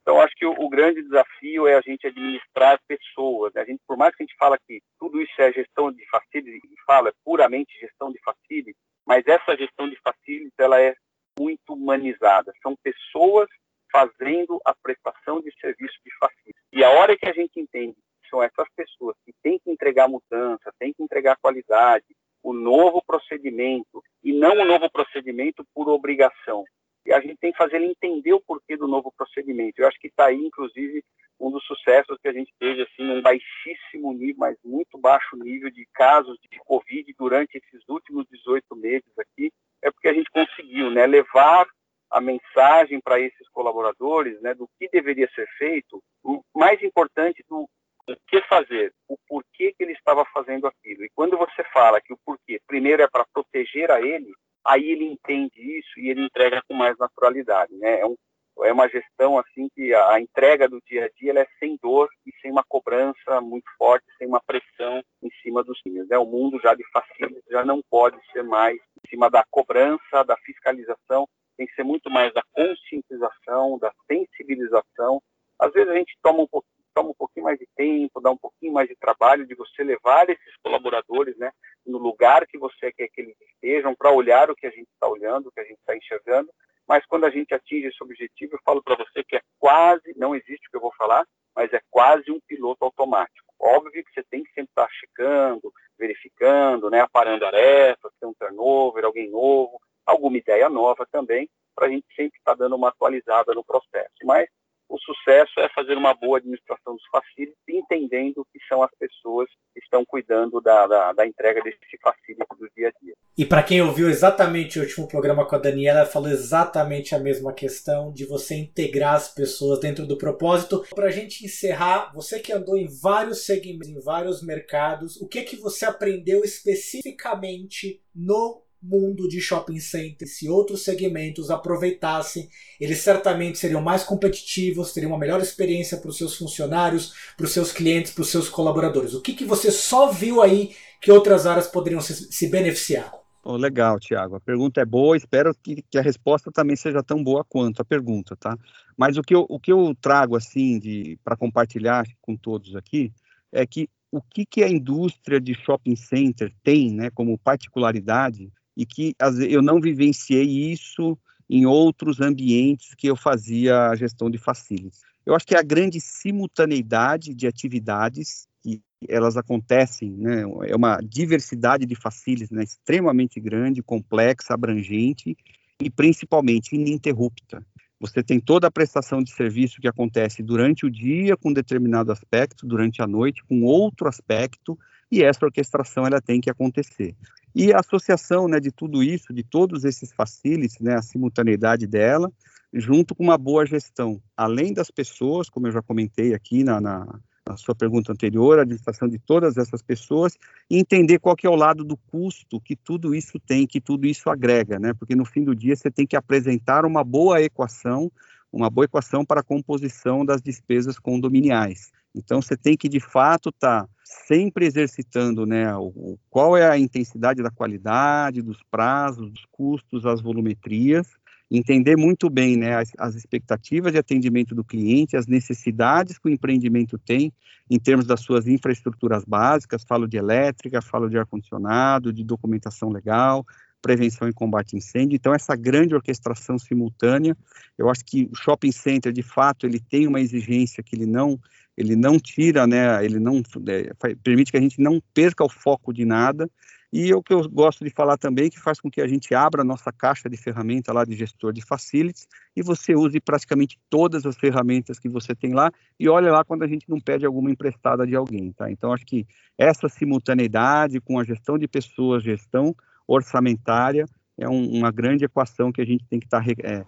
Então, 0.06 0.22
acho 0.22 0.36
que 0.36 0.46
o, 0.46 0.52
o, 0.52 0.70
grande 0.70 1.02
desafio 1.02 1.66
é 1.66 1.74
a 1.74 1.82
gente 1.82 2.06
administrar 2.06 2.80
pessoas. 2.88 3.52
Né? 3.56 3.62
A 3.62 3.66
gente, 3.66 3.82
por 3.88 3.98
mais 3.98 4.16
que 4.16 4.22
a 4.22 4.26
gente 4.28 4.38
fala 4.38 4.56
que 4.56 4.80
tudo 5.00 5.20
isso 5.20 5.34
é 5.40 5.52
gestão 5.52 5.92
de 5.92 6.06
facility, 6.10 6.62
e 6.64 6.82
fala 6.86 7.12
puramente 7.26 7.76
gestão 7.80 8.12
de 8.12 8.20
facility, 8.24 8.78
mas 9.04 9.26
essa 9.26 9.58
gestão 9.58 9.90
de 9.90 9.98
facility, 10.04 10.54
ela 10.60 10.80
é 10.80 10.94
muito 11.40 11.74
humanizada. 11.74 12.54
São 12.62 12.76
pessoas 12.84 13.50
fazendo 13.92 14.62
a 14.64 14.76
prestação 14.76 15.42
de 15.42 15.52
serviço 15.60 15.98
de 16.06 16.12
facility. 16.20 16.60
E 16.72 16.84
a 16.84 16.92
hora 16.92 17.18
que 17.18 17.28
a 17.28 17.34
gente 17.34 17.60
entende 17.60 17.98
são 18.30 18.44
essas 18.44 18.68
pessoas 18.76 19.16
que 19.26 19.34
têm 19.42 19.58
que 19.58 19.72
entregar 19.72 20.08
mudança, 20.08 20.72
têm 20.78 20.94
que 20.94 21.02
entregar 21.02 21.36
qualidade, 21.38 22.06
o 22.44 22.54
novo 22.54 23.02
procedimento, 23.04 24.04
e 24.24 24.32
não 24.32 24.52
o 24.52 24.66
novo 24.66 24.88
procedimento 24.92 25.66
por 25.74 25.90
obrigação. 25.90 26.64
E 27.06 27.14
a 27.14 27.20
gente 27.20 27.38
tem 27.38 27.52
que 27.52 27.58
fazer 27.58 27.78
ele 27.78 27.88
entender 27.88 28.34
o 28.34 28.42
porquê 28.42 28.76
do 28.76 28.88
novo 28.88 29.12
procedimento. 29.16 29.80
Eu 29.80 29.88
acho 29.88 30.00
que 30.00 30.08
está 30.08 30.26
aí, 30.26 30.38
inclusive, 30.38 31.04
um 31.40 31.52
dos 31.52 31.64
sucessos 31.66 32.18
que 32.22 32.28
a 32.28 32.34
gente 32.34 32.52
teve, 32.60 32.82
assim, 32.82 33.10
um 33.10 33.22
baixíssimo 33.22 34.14
nível, 34.14 34.38
mas 34.40 34.58
muito 34.64 34.98
baixo 34.98 35.36
nível 35.36 35.70
de 35.70 35.86
casos 35.94 36.38
de 36.50 36.60
Covid 36.60 37.14
durante 37.18 37.58
esses 37.58 37.88
últimos 37.88 38.26
18 38.30 38.76
meses 38.76 39.12
aqui, 39.20 39.52
é 39.82 39.92
porque 39.92 40.08
a 40.08 40.14
gente 40.14 40.30
conseguiu, 40.32 40.90
né, 40.90 41.06
levar 41.06 41.68
a 42.10 42.22
mensagem 42.22 43.00
para 43.02 43.20
esses 43.20 43.48
colaboradores, 43.50 44.42
né, 44.42 44.54
do 44.54 44.70
que 44.80 44.88
deveria 44.90 45.30
ser 45.36 45.48
feito, 45.58 46.02
o 46.24 46.42
mais 46.56 46.82
importante 46.82 47.44
do 47.50 47.68
o 48.08 48.16
que 48.28 48.40
fazer, 48.44 48.94
o 49.08 49.18
porquê 49.28 49.74
que 49.76 49.84
ele 49.84 49.94
estava 49.94 50.24
fazendo 50.26 50.68
aquilo. 50.68 51.04
E 51.04 51.10
quando 51.16 51.38
você 51.38 51.64
fala 51.74 52.00
que 52.00 52.14
o 52.14 52.20
porquê, 52.24 52.62
primeiro 52.68 53.02
é 53.02 53.08
para 53.08 53.26
proteger 53.34 53.90
a 53.90 54.00
ele, 54.00 54.32
aí 54.66 54.90
ele 54.90 55.06
entende 55.06 55.62
isso 55.80 56.00
e 56.00 56.10
ele 56.10 56.26
entrega 56.26 56.62
com 56.68 56.74
mais 56.74 56.98
naturalidade, 56.98 57.74
né? 57.76 58.00
É, 58.00 58.06
um, 58.06 58.16
é 58.64 58.72
uma 58.72 58.88
gestão 58.88 59.38
assim 59.38 59.70
que 59.76 59.94
a, 59.94 60.14
a, 60.14 60.22
entrega 60.22 60.68
do 60.68 60.82
dia 60.88 61.06
a 61.06 61.10
dia 61.10 61.40
é 61.40 61.48
sem 61.60 61.78
dor 61.82 62.10
e 62.26 62.32
sem 62.42 62.52
uma 62.52 62.64
cobrança 62.68 63.42
muito 63.42 63.66
forte, 63.78 64.06
sem 64.18 64.28
uma 64.28 64.42
pressão 64.42 65.04
em 65.22 65.30
cima 65.44 65.64
dos 65.64 65.78
times, 65.80 66.08
né? 66.08 66.18
O 66.18 66.26
mundo 66.26 66.60
já 66.62 66.74
de 66.74 66.84
facilities 66.92 67.44
já 67.50 67.64
não 67.64 67.82
pode 67.90 68.18
ser 68.32 68.44
mais 68.44 68.76
em 68.78 69.10
cima 69.10 69.30
da 69.30 69.44
cobrança, 69.52 70.24
da 70.26 70.38
fiscalização, 70.38 71.28
tem 71.58 71.68
que 71.68 71.76
ser 71.76 71.84
muito 71.84 72.10
mais 72.10 72.34
da 72.34 72.44
conscientização, 72.54 73.78
da 73.78 73.94
sensibilização. 74.08 75.22
Às 75.60 75.72
vezes 75.72 75.90
a 75.90 75.96
gente 75.96 76.18
toma 76.22 76.42
um 76.44 76.48
pouquinho 76.48 76.76
toma 76.96 77.10
um 77.10 77.14
pouquinho 77.14 77.44
mais 77.44 77.60
de 77.60 77.68
tempo, 77.76 78.22
dá 78.22 78.32
um 78.32 78.38
pouquinho 78.38 78.72
mais 78.72 78.88
de 78.88 78.96
trabalho 78.96 79.46
de 79.46 79.54
você 79.54 79.84
levar 79.84 80.30
esses 80.30 80.56
colaboradores 80.64 81.38
né, 81.38 81.52
no 81.86 81.98
lugar 81.98 82.48
que 82.48 82.58
você 82.58 82.92
quer 82.94 83.10
que 83.10 83.20
eles 83.20 83.36
estejam, 83.66 83.96
para 83.96 84.12
olhar 84.12 84.52
o 84.52 84.56
que 84.56 84.68
a 84.68 84.70
gente 84.70 84.88
está 84.94 85.08
olhando, 85.08 85.48
o 85.48 85.52
que 85.52 85.60
a 85.60 85.64
gente 85.64 85.80
está 85.80 85.96
enxergando. 85.98 86.50
Mas 86.88 87.04
quando 87.08 87.26
a 87.26 87.32
gente 87.32 87.54
atinge 87.54 87.88
esse 87.88 88.04
objetivo, 88.04 88.56
eu 88.56 88.60
falo 88.64 88.82
para 88.84 88.96
você 88.96 89.24
que 89.24 89.36
é 89.36 89.42
quase, 89.58 90.14
não 90.16 90.36
existe 90.36 90.68
o 90.68 90.72
que 90.72 90.78
eu 90.78 90.82
vou 90.82 90.94
falar, 90.96 91.26
mas 91.56 91.74
é 91.74 91.82
quase 91.90 92.32
um 92.32 92.40
piloto 92.48 92.86
automático. 92.86 93.54
Óbvio 93.60 94.04
que 94.04 94.14
você 94.14 94.24
tem 94.30 94.44
que 94.44 94.54
sempre 94.54 94.70
estar 94.70 94.88
checando, 94.92 95.74
verificando, 95.98 96.90
né, 96.90 97.02
aparando 97.02 97.40
tarefas, 97.40 98.12
ter 98.20 98.28
um 98.28 98.34
turnover, 98.34 99.06
alguém 99.06 99.30
novo, 99.32 99.82
alguma 100.06 100.38
ideia 100.38 100.70
nova 100.70 101.08
também, 101.12 101.50
para 101.74 101.88
a 101.88 101.90
gente 101.90 102.06
sempre 102.16 102.38
estar 102.38 102.54
dando 102.54 102.76
uma 102.76 102.90
atualizada 102.90 103.54
no 103.54 103.64
processo. 103.64 104.14
Mas 104.24 104.48
o 104.90 104.98
sucesso 105.00 105.60
é 105.60 105.70
fazer 105.70 105.98
uma 105.98 106.14
boa 106.14 106.38
administração 106.38 106.96
dos 106.96 107.06
facilities, 107.12 107.56
entendendo 107.68 108.46
que 108.52 108.60
são 108.68 108.84
as 108.84 108.92
pessoas 108.98 109.50
que 109.74 109.80
estão 109.80 110.06
cuidando 110.06 110.62
da, 110.62 110.88
da, 110.88 111.14
da 111.14 111.28
entrega 111.28 111.62
desse 111.62 111.78
facility 112.02 112.46
do 112.58 112.70
dia 112.76 112.90
a 112.90 113.04
dia. 113.04 113.14
E 113.38 113.46
para 113.46 113.64
quem 113.64 113.82
ouviu 113.82 114.10
exatamente 114.10 114.80
o 114.80 114.84
último 114.84 115.08
programa 115.08 115.46
com 115.46 115.56
a 115.56 115.60
Daniela, 115.60 116.00
ela 116.00 116.08
falou 116.08 116.30
exatamente 116.30 117.14
a 117.14 117.20
mesma 117.20 117.54
questão 117.54 118.14
de 118.14 118.26
você 118.26 118.56
integrar 118.56 119.16
as 119.16 119.34
pessoas 119.34 119.80
dentro 119.80 120.08
do 120.08 120.18
propósito. 120.18 120.86
Para 120.96 121.08
a 121.08 121.12
gente 121.12 121.46
encerrar, 121.46 122.14
você 122.14 122.40
que 122.40 122.54
andou 122.54 122.78
em 122.78 122.88
vários 122.88 123.46
segmentos, 123.46 123.90
em 123.90 124.00
vários 124.00 124.42
mercados, 124.42 125.18
o 125.18 125.28
que 125.28 125.42
que 125.42 125.58
você 125.58 125.86
aprendeu 125.86 126.44
especificamente 126.44 128.02
no 128.14 128.65
mundo 128.86 129.28
de 129.28 129.42
shopping 129.42 129.80
centers, 129.80 130.38
se 130.38 130.48
outros 130.48 130.84
segmentos 130.84 131.50
aproveitassem, 131.50 132.50
eles 132.80 133.00
certamente 133.00 133.58
seriam 133.58 133.82
mais 133.82 134.04
competitivos, 134.04 134.94
teriam 134.94 135.12
uma 135.12 135.20
melhor 135.20 135.42
experiência 135.42 135.98
para 135.98 136.10
os 136.10 136.18
seus 136.18 136.36
funcionários, 136.36 137.14
para 137.36 137.46
os 137.46 137.52
seus 137.52 137.72
clientes, 137.72 138.12
para 138.12 138.22
os 138.22 138.30
seus 138.30 138.50
colaboradores. 138.50 139.14
O 139.14 139.22
que, 139.22 139.34
que 139.34 139.46
você 139.46 139.72
só 139.72 140.12
viu 140.12 140.42
aí 140.42 140.76
que 141.02 141.12
outras 141.12 141.46
áreas 141.46 141.68
poderiam 141.68 142.02
se, 142.02 142.32
se 142.32 142.48
beneficiar? 142.48 143.12
Oh, 143.44 143.58
legal, 143.58 144.00
Tiago. 144.00 144.36
A 144.36 144.40
pergunta 144.40 144.82
é 144.82 144.86
boa, 144.86 145.16
espero 145.16 145.54
que, 145.54 145.84
que, 145.84 146.00
a 146.00 146.02
resposta 146.02 146.52
também 146.52 146.76
seja 146.76 147.04
tão 147.04 147.24
boa 147.24 147.46
quanto 147.48 147.80
a 147.80 147.86
pergunta, 147.86 148.36
tá? 148.36 148.58
Mas 148.98 149.18
o 149.18 149.22
que 149.22 149.36
eu, 149.36 149.46
o 149.48 149.60
que 149.60 149.72
eu 149.72 149.96
trago, 150.02 150.36
assim, 150.36 151.16
para 151.24 151.38
compartilhar 151.38 152.06
com 152.22 152.36
todos 152.36 152.76
aqui, 152.76 153.14
é 153.52 153.66
que 153.66 153.88
o 154.12 154.22
que, 154.22 154.46
que 154.46 154.64
a 154.64 154.70
indústria 154.70 155.40
de 155.40 155.54
shopping 155.54 155.96
center 155.96 156.52
tem, 156.64 156.92
né, 156.92 157.10
como 157.12 157.38
particularidade, 157.38 158.52
e 158.76 158.86
que 158.86 159.16
eu 159.50 159.62
não 159.62 159.80
vivenciei 159.80 160.72
isso 160.72 161.18
em 161.50 161.66
outros 161.66 162.20
ambientes 162.20 162.94
que 162.96 163.08
eu 163.08 163.16
fazia 163.16 163.90
a 163.90 163.96
gestão 163.96 164.30
de 164.30 164.38
facilities. 164.38 165.02
Eu 165.26 165.36
acho 165.36 165.46
que 165.46 165.56
é 165.56 165.60
a 165.60 165.64
grande 165.64 166.00
simultaneidade 166.00 167.34
de 167.34 167.48
atividades 167.48 168.48
que 168.62 168.82
elas 169.08 169.38
acontecem, 169.38 170.12
né, 170.12 170.44
é 170.68 170.76
uma 170.76 170.98
diversidade 170.98 171.86
de 171.86 171.96
facilities 171.96 172.52
né, 172.52 172.64
extremamente 172.64 173.40
grande, 173.40 173.84
complexa, 173.84 174.54
abrangente 174.54 175.36
e 175.82 175.90
principalmente 175.90 176.76
ininterrupta. 176.76 177.66
Você 178.00 178.22
tem 178.22 178.40
toda 178.40 178.68
a 178.68 178.72
prestação 178.72 179.24
de 179.24 179.32
serviço 179.32 179.80
que 179.80 179.88
acontece 179.88 180.44
durante 180.44 180.86
o 180.86 180.92
dia 180.92 181.38
com 181.38 181.54
determinado 181.54 182.12
aspecto, 182.12 182.66
durante 182.68 183.02
a 183.02 183.08
noite 183.08 183.44
com 183.46 183.64
outro 183.64 184.08
aspecto, 184.08 184.78
e 185.12 185.24
essa 185.24 185.46
orquestração 185.46 186.06
ela 186.06 186.20
tem 186.20 186.42
que 186.42 186.50
acontecer. 186.50 187.16
E 187.56 187.72
a 187.72 187.80
associação 187.80 188.50
né, 188.50 188.60
de 188.60 188.70
tudo 188.70 189.02
isso, 189.02 189.34
de 189.34 189.42
todos 189.42 189.86
esses 189.86 190.12
facilities, 190.12 190.78
né, 190.82 190.96
a 190.96 191.02
simultaneidade 191.02 191.88
dela, 191.88 192.30
junto 192.74 193.16
com 193.16 193.24
uma 193.24 193.38
boa 193.38 193.66
gestão, 193.66 194.22
além 194.36 194.74
das 194.74 194.92
pessoas, 194.92 195.50
como 195.50 195.68
eu 195.68 195.72
já 195.72 195.82
comentei 195.82 196.34
aqui 196.34 196.66
na, 196.66 196.82
na, 196.82 197.20
na 197.48 197.56
sua 197.56 197.74
pergunta 197.74 198.12
anterior, 198.12 198.60
a 198.60 198.64
administração 198.64 199.08
de 199.08 199.18
todas 199.18 199.56
essas 199.56 199.82
pessoas, 199.82 200.38
e 200.70 200.78
entender 200.78 201.18
qual 201.20 201.34
que 201.34 201.48
é 201.48 201.50
o 201.50 201.56
lado 201.56 201.86
do 201.86 201.96
custo 201.96 202.60
que 202.60 202.76
tudo 202.76 203.16
isso 203.16 203.40
tem, 203.40 203.66
que 203.66 203.80
tudo 203.80 204.06
isso 204.06 204.30
agrega, 204.30 204.78
né? 204.78 204.94
Porque 204.94 205.16
no 205.16 205.24
fim 205.24 205.46
do 205.46 205.56
dia 205.56 205.78
você 205.78 205.90
tem 205.90 206.06
que 206.06 206.18
apresentar 206.18 206.86
uma 206.86 207.06
boa 207.06 207.42
equação, 207.42 208.12
uma 208.52 208.70
boa 208.70 208.84
equação 208.84 209.24
para 209.24 209.40
a 209.40 209.44
composição 209.44 210.26
das 210.26 210.42
despesas 210.42 211.00
condominiais. 211.00 211.94
Então 212.14 212.42
você 212.42 212.58
tem 212.58 212.76
que 212.76 212.90
de 212.90 213.00
fato 213.00 213.48
estar 213.48 213.84
tá 213.84 213.90
sempre 214.06 214.68
exercitando 214.68 215.46
né, 215.46 215.76
o, 215.76 216.18
qual 216.30 216.56
é 216.56 216.70
a 216.70 216.78
intensidade 216.78 217.42
da 217.42 217.50
qualidade, 217.50 218.42
dos 218.42 218.62
prazos, 218.70 219.32
dos 219.32 219.46
custos, 219.52 220.06
as 220.06 220.22
volumetrias, 220.22 221.08
entender 221.50 221.96
muito 221.98 222.30
bem 222.30 222.56
né, 222.56 222.76
as, 222.76 222.92
as, 223.00 223.16
expectativas 223.16 223.92
de 223.92 223.98
atendimento 223.98 224.54
do 224.54 224.64
cliente, 224.64 225.18
as 225.18 225.26
necessidades 225.26 226.20
que 226.20 226.28
o 226.28 226.32
empreendimento 226.32 226.98
tem 227.00 227.34
em 227.70 227.80
termos 227.80 228.06
das 228.06 228.22
suas 228.22 228.48
infraestruturas 228.48 229.26
básicas, 229.26 229.84
falo 229.88 230.08
de 230.08 230.18
elétrica, 230.18 230.82
falo 230.82 231.10
de 231.10 231.18
ar-condicionado, 231.18 232.14
de 232.14 232.24
documentação 232.24 232.90
legal, 232.90 233.44
prevenção 233.82 234.28
e 234.28 234.34
combate 234.34 234.76
a 234.76 234.78
incêndio. 234.78 235.16
Então, 235.16 235.34
essa 235.34 235.56
grande 235.56 235.96
orquestração 235.96 236.58
simultânea, 236.58 237.36
eu 237.78 237.90
acho 237.90 238.04
que 238.06 238.30
o 238.32 238.36
shopping 238.36 238.72
center, 238.72 239.12
de 239.12 239.24
fato, 239.24 239.66
ele 239.66 239.80
tem 239.80 240.08
uma 240.08 240.20
exigência 240.20 240.84
que 240.84 240.96
ele 240.96 241.06
não 241.06 241.40
ele 241.78 241.96
não 241.96 242.20
tira, 242.20 242.66
né, 242.66 243.04
ele 243.04 243.20
não 243.20 243.42
é, 243.68 244.16
permite 244.24 244.52
que 244.52 244.58
a 244.58 244.62
gente 244.62 244.80
não 244.80 245.02
perca 245.14 245.44
o 245.44 245.50
foco 245.50 245.94
de 245.94 246.06
nada. 246.06 246.50
E 246.94 247.14
o 247.14 247.22
que 247.22 247.34
eu 247.34 247.50
gosto 247.50 247.84
de 247.84 247.90
falar 247.90 248.18
também, 248.18 248.50
que 248.50 248.58
faz 248.58 248.80
com 248.80 248.90
que 248.90 249.02
a 249.02 249.08
gente 249.08 249.36
abra 249.36 249.64
a 249.64 249.66
nossa 249.66 249.92
caixa 249.92 250.30
de 250.30 250.38
ferramenta 250.38 250.94
lá 250.94 251.04
de 251.04 251.14
gestor 251.14 251.52
de 251.52 251.62
facilities 251.62 252.26
e 252.56 252.64
você 252.64 252.96
use 252.96 253.20
praticamente 253.20 253.78
todas 253.90 254.26
as 254.26 254.38
ferramentas 254.38 254.98
que 254.98 255.10
você 255.10 255.36
tem 255.36 255.54
lá 255.54 255.70
e 256.00 256.08
olha 256.08 256.32
lá 256.32 256.46
quando 256.46 256.64
a 256.64 256.68
gente 256.68 256.90
não 256.90 257.02
pede 257.02 257.26
alguma 257.26 257.52
emprestada 257.52 258.08
de 258.08 258.16
alguém, 258.16 258.54
tá? 258.54 258.72
Então, 258.72 258.94
acho 258.94 259.06
que 259.06 259.28
essa 259.58 259.90
simultaneidade 259.90 261.02
com 261.02 261.20
a 261.20 261.26
gestão 261.26 261.58
de 261.58 261.68
pessoas, 261.68 262.24
gestão 262.24 262.74
orçamentária, 263.06 264.06
é 264.38 264.48
um, 264.48 264.78
uma 264.78 264.92
grande 264.92 265.26
equação 265.26 265.72
que 265.72 265.82
a 265.82 265.86
gente 265.86 266.06
tem 266.06 266.20
que 266.20 266.28
estar 266.28 266.44
tá, 266.44 266.52
é, 266.64 266.78
é, 266.78 266.86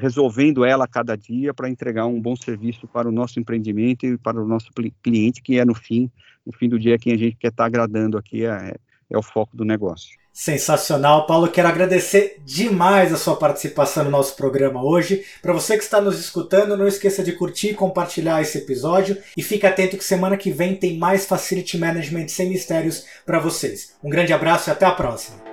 resolvendo 0.00 0.64
ela 0.64 0.84
a 0.84 0.88
cada 0.88 1.16
dia 1.16 1.52
para 1.52 1.68
entregar 1.68 2.06
um 2.06 2.20
bom 2.20 2.34
serviço 2.34 2.86
para 2.88 3.08
o 3.08 3.12
nosso 3.12 3.38
empreendimento 3.38 4.06
e 4.06 4.18
para 4.18 4.42
o 4.42 4.46
nosso 4.46 4.70
cliente, 5.02 5.42
que 5.42 5.58
é 5.58 5.64
no 5.64 5.74
fim, 5.74 6.10
no 6.44 6.52
fim 6.52 6.68
do 6.68 6.78
dia 6.78 6.98
quem 6.98 7.12
a 7.12 7.16
gente 7.16 7.36
quer 7.36 7.48
estar 7.48 7.64
tá 7.64 7.66
agradando 7.66 8.16
aqui 8.16 8.44
é, 8.44 8.74
é 9.10 9.18
o 9.18 9.22
foco 9.22 9.56
do 9.56 9.64
negócio. 9.64 10.16
Sensacional, 10.36 11.26
Paulo. 11.26 11.48
Quero 11.48 11.66
agradecer 11.66 12.42
demais 12.44 13.10
a 13.10 13.16
sua 13.16 13.36
participação 13.36 14.04
no 14.04 14.10
nosso 14.10 14.36
programa 14.36 14.84
hoje. 14.84 15.24
Para 15.40 15.54
você 15.54 15.78
que 15.78 15.82
está 15.82 15.98
nos 15.98 16.20
escutando, 16.20 16.76
não 16.76 16.86
esqueça 16.86 17.24
de 17.24 17.32
curtir 17.32 17.68
e 17.68 17.74
compartilhar 17.74 18.42
esse 18.42 18.58
episódio. 18.58 19.16
E 19.34 19.42
fique 19.42 19.66
atento 19.66 19.96
que 19.96 20.04
semana 20.04 20.36
que 20.36 20.50
vem 20.50 20.76
tem 20.76 20.98
mais 20.98 21.24
Facility 21.24 21.78
Management 21.78 22.28
sem 22.28 22.50
mistérios 22.50 23.06
para 23.24 23.38
vocês. 23.38 23.94
Um 24.04 24.10
grande 24.10 24.34
abraço 24.34 24.68
e 24.68 24.72
até 24.72 24.84
a 24.84 24.92
próxima. 24.92 25.45